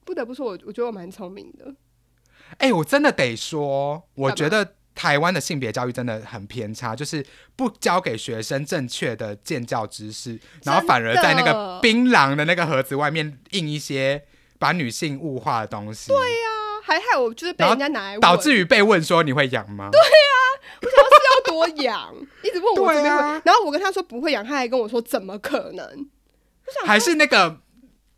[0.08, 1.74] 不得不说，我我觉得我蛮聪明的。
[2.56, 7.22] 哎、我真的得说，我觉得台湾的性别教育真的很偏差，就是
[7.54, 14.24] 不教给学生正确的建教知识，然后反而在那个槟榔的那个盒子外面印一些
[14.58, 19.90] 把女性物化的东西，对呀、啊还害我就是被人家拿来导致于被问说你会养吗？
[19.92, 22.90] 要多养，一直问我
[23.44, 26.08] 然后我跟他说不会养，他还跟我说怎么可能？
[26.86, 27.60] 还是那个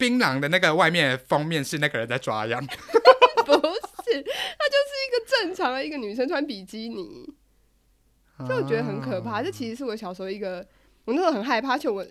[0.00, 2.58] 槟榔的那个外面封面是那个人在抓痒？
[3.44, 7.28] 不是，她就是一个正常的一个女生穿比基尼，
[8.48, 9.42] 就我觉得很可啊怕。
[9.42, 10.66] 这其实是我小时候一个，
[11.04, 12.04] 我那时候很害怕，而且我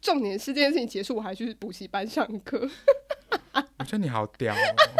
[0.00, 2.68] 重点是这件事情结束，我还去补习班上课。
[3.78, 4.58] 我觉得你好屌、哦，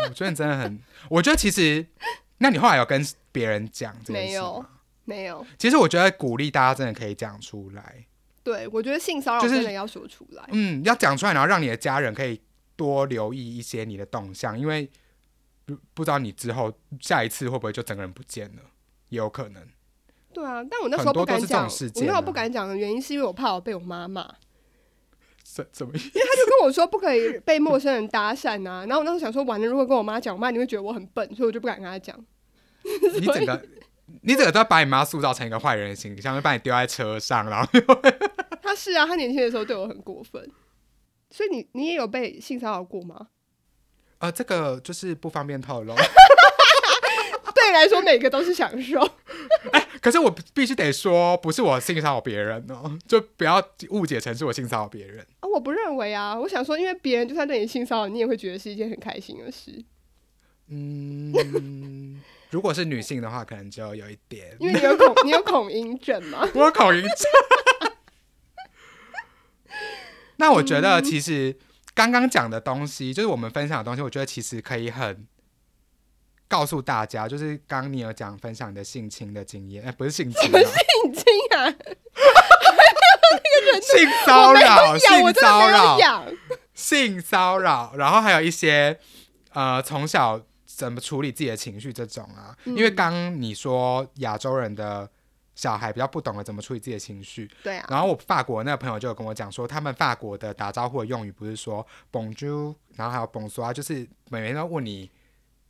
[0.08, 0.78] 我觉得你真的很，
[1.08, 1.86] 我觉得其实，
[2.38, 4.68] 那你后来有跟别人讲这件事没有吗？
[5.04, 8.06] 没有，其实我觉得鼓励大家真的可以讲出来，
[8.44, 10.44] 对我觉得性骚扰真的要说出来。
[10.52, 12.40] 嗯，要讲出来，然后让你的家人可以
[12.76, 14.88] 多留意一些你的动向，因为
[15.64, 18.62] 不不知道你之后下一次会不会就整个人不见了，
[19.08, 19.66] 也有可能。
[20.32, 24.28] 对啊，但我那时候不敢讲，啊我那时候不敢讲的原因是因为我怕我被我妈骂。
[25.42, 25.92] 怎怎么？
[25.94, 32.18] 因为他就跟我说不可以被陌生人搭讪啊，然后我那时候想说，完了，如果跟我妈讲，我妈你会觉得我很笨，所以我就不敢跟她讲。
[32.82, 33.64] 你整个
[34.22, 37.68] 你整个都要把你妈塑造成一个坏人的形象，就把你丢在车上，然后
[38.62, 40.50] 他是啊，他年轻的时候对我很过分，
[41.30, 43.28] 所以你你也有被性骚扰过吗？
[44.18, 45.94] 呃，这个就是不方便透露。
[47.54, 49.00] 对你来说，每个都是享受。
[49.72, 55.26] 哎可是我必须得说，不是我性骚扰别人哦，就不要误解成是我性骚扰别人。
[55.40, 59.82] 啊，我不认为啊，我想说，因为别人就算对你性骚扰，你也会觉得是一件很开心的事，
[60.68, 62.20] 嗯，
[62.54, 66.48] 如果是女性的话，可能就有一点，因为你有恐你有恐音症吗。
[66.54, 67.10] 我有口音症。
[70.36, 71.58] 那我觉得其实
[71.96, 75.26] 刚刚讲的东西，就是我们分享的东西，我觉得其实可以很
[76.46, 81.24] 告诉大家，就是刚刚你有讲分享你的性侵的经验，哎、不是性侵、啊， 性侵
[81.58, 81.74] 啊，
[83.82, 86.24] 性骚扰，性骚扰，
[86.72, 89.00] 性骚扰，然后还有一些
[89.52, 90.40] 呃，从小
[90.76, 92.56] 怎么处理自己的情绪这种啊。
[92.64, 95.08] 嗯因为刚刚你说亚洲人的
[95.54, 105.08] 小孩比较不懂得怎么处理自己的情绪，对啊，然后我法国那个朋友就有跟我讲说，他们法国的打招呼的用语不是说 bonjour，然后还有 bonsoir，就是每天都问你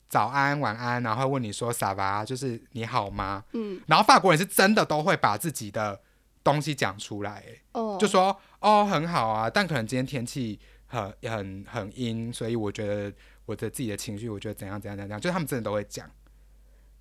[0.09, 3.45] 早安、晚安，然后会问你说 ça va，就是你好吗？
[3.53, 6.01] 嗯，然后法国人是真的都会把自己的
[6.43, 13.13] 东西讲出来，欸哦，就说哦很好啊，但可能今天天气很很很阴，所以我觉得
[13.47, 16.11] 我的自己的情绪，我觉得怎样怎样怎样，就是他们真的都会讲，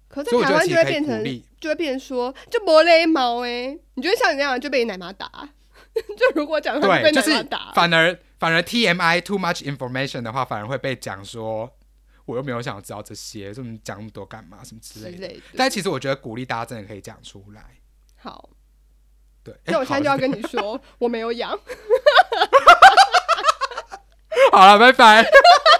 [0.07, 1.23] 可是台湾就会变成，
[1.59, 5.49] 就会变成说，就没雷毛哎，你觉得像你那样就被你奶妈打，
[5.95, 7.31] 就如果讲他对，被就是
[7.73, 11.71] 反而反而 TMI too much information 的话，反而会被讲说，
[12.25, 15.41] 我又没有想知道这些，这么讲那么多干嘛，什么之类类的。
[15.55, 17.63] 但其实我觉得鼓励大家真的可以讲出来。
[18.17, 18.49] 好，
[19.43, 21.57] 对，那我现在就要跟你说，我没有养。
[24.51, 25.25] 好了，拜拜。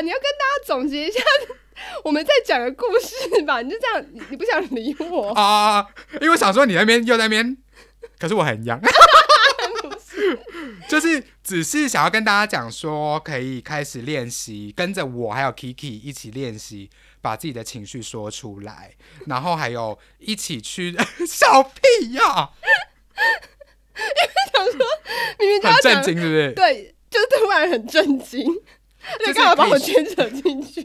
[0.00, 1.20] 你要跟大家总结一下
[2.04, 3.60] 我们再讲个故事吧。
[3.60, 5.32] 你就这样，你你不想理我？
[5.34, 7.56] 啊，因为我想说你那边又在那边，
[8.18, 8.80] 可是我很痒，
[10.88, 16.90] 就是只是想要跟大家讲说，可以开始练习，跟着我还有 Kiki 一起练习，
[17.20, 18.94] 把自己的情绪说出来，
[19.26, 22.50] 然后还有一起去 小屁呀、
[25.38, 26.52] 明明就要讲，很震惊，是不是？
[26.52, 28.44] 对，就是突然很震惊。
[29.20, 30.80] 就是你干嘛把我牵扯进去？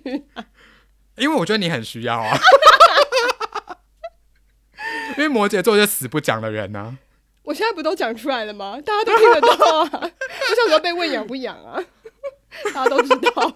[1.18, 2.38] 因为我觉得你很需要啊。
[5.18, 6.98] 因为摩羯座就死不讲的人啊呢、
[7.44, 8.80] 我现在不都讲出来了吗？
[8.86, 9.90] 大家都听得到啊！
[9.92, 11.82] 我小时候被问养不养啊，
[12.74, 13.54] 大家都知道。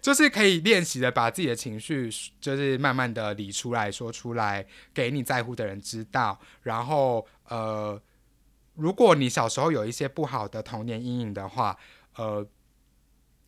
[0.00, 2.10] 就是可以练习的把自己的情绪，
[2.40, 6.38] 就是慢慢的理出来说出来，给你在乎的人知道。
[6.62, 8.00] 然后呃，
[8.74, 11.76] 如果你小时候有一些不好的童年阴影的话，
[12.16, 12.46] 呃，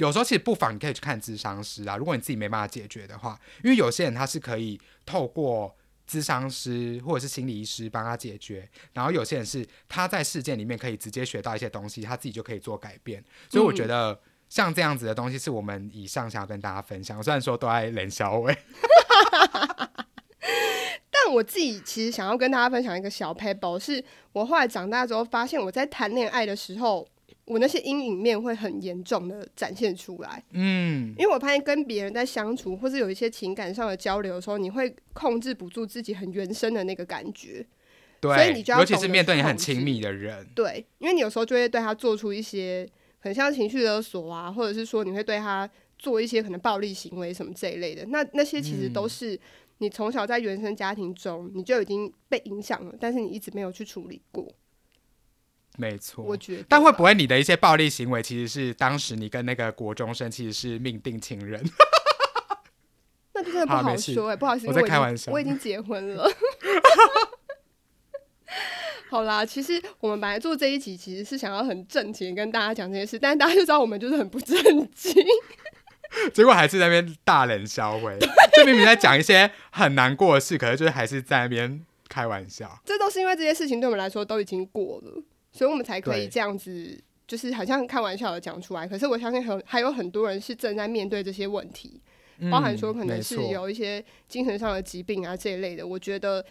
[0.01, 1.97] 有时候其实不妨你可以去看智商师啊。
[1.97, 5.77] 如果你自己没办法解决的话，因为有些人他是可以透过
[6.09, 13.23] 咨商师或者是心理医师帮他解决，然后有些人是他在事件里面可以直接学到一些东西，他自己就可以做改变。
[13.49, 17.23] 所以我觉得像这样子的东西是我们以上想要跟大家分享。
[17.23, 18.57] 虽然说都在冷小伟，
[21.11, 27.07] 但我自己其实想要跟大家分享一个小 paper，是我后来长大之后发现，我在谈恋爱的时候，
[27.51, 30.41] 我那些阴影面会很严重的展现出来。
[30.53, 37.67] 嗯，因为我发现跟别人在相处，或是有一些情感上的交流的时候，你会控制不住自己很原生的那个感觉。
[38.21, 42.89] 对所以你就，要尤其是面对你很亲密的人，对，因为你有时候就会对他做出一些
[43.19, 48.07] 很像情绪勒索啊，或者是说你会对他做一些可能暴力行为什么这一类的。
[48.07, 49.41] 那那些其实都嗯是
[49.79, 54.47] 你从小在原生家庭中你就已经被影响了，但是你一直没有去处理过。
[55.77, 56.25] 没错。
[56.25, 61.65] 我觉得，但会不会你的一些暴力行为，其实是当时你跟那个国中生其实是命定情人？
[63.33, 66.31] 那就真的不好说哎、不好意思，我在开玩笑我已经结婚了。
[69.09, 74.57] 好啦，其实我们本来做这一集，其实是想要很正经跟大家讲这件事，但是大家就知道我们就是很不正
[74.95, 75.15] 经。
[76.35, 78.19] 结果还是在那边大冷消微，
[78.57, 82.81] 就明明在讲一些很难过的事，可是就是还是在那边开玩笑。
[82.85, 88.87] 这都是因为这些事情对我们来说都已经过了，所以我们才可以这样子，就是好像开玩笑的讲出来。
[88.87, 92.01] 可是我相信很还有很多人是正在面对这些问题，
[92.51, 95.87] 包含说可能是有一些精神上的疾病啊这一类的。
[95.87, 96.45] 我觉得，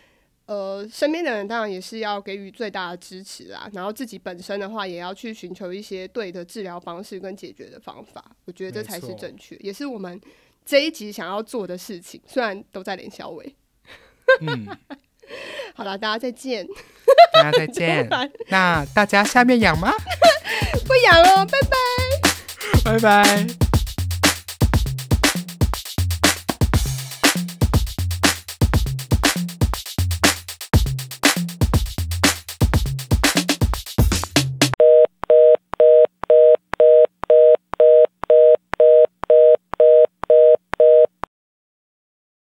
[0.46, 8.24] 呃，身边的人当然也是要给予最大的支持啦，然后自己本身的话也要去寻求一些对的治疗方式跟解决的方法。
[8.46, 10.20] 我觉得这才是正确，也是我们
[10.66, 12.22] 这一集想要做的事情。
[12.26, 13.56] 虽然都在连小伟，
[14.42, 14.68] 嗯，
[15.76, 16.68] 好了，大家再见，
[17.34, 18.10] 大家再见。
[18.50, 19.94] 那大家下面养吗？
[20.88, 21.78] 不养了，拜拜。
[22.84, 23.69] 拜拜。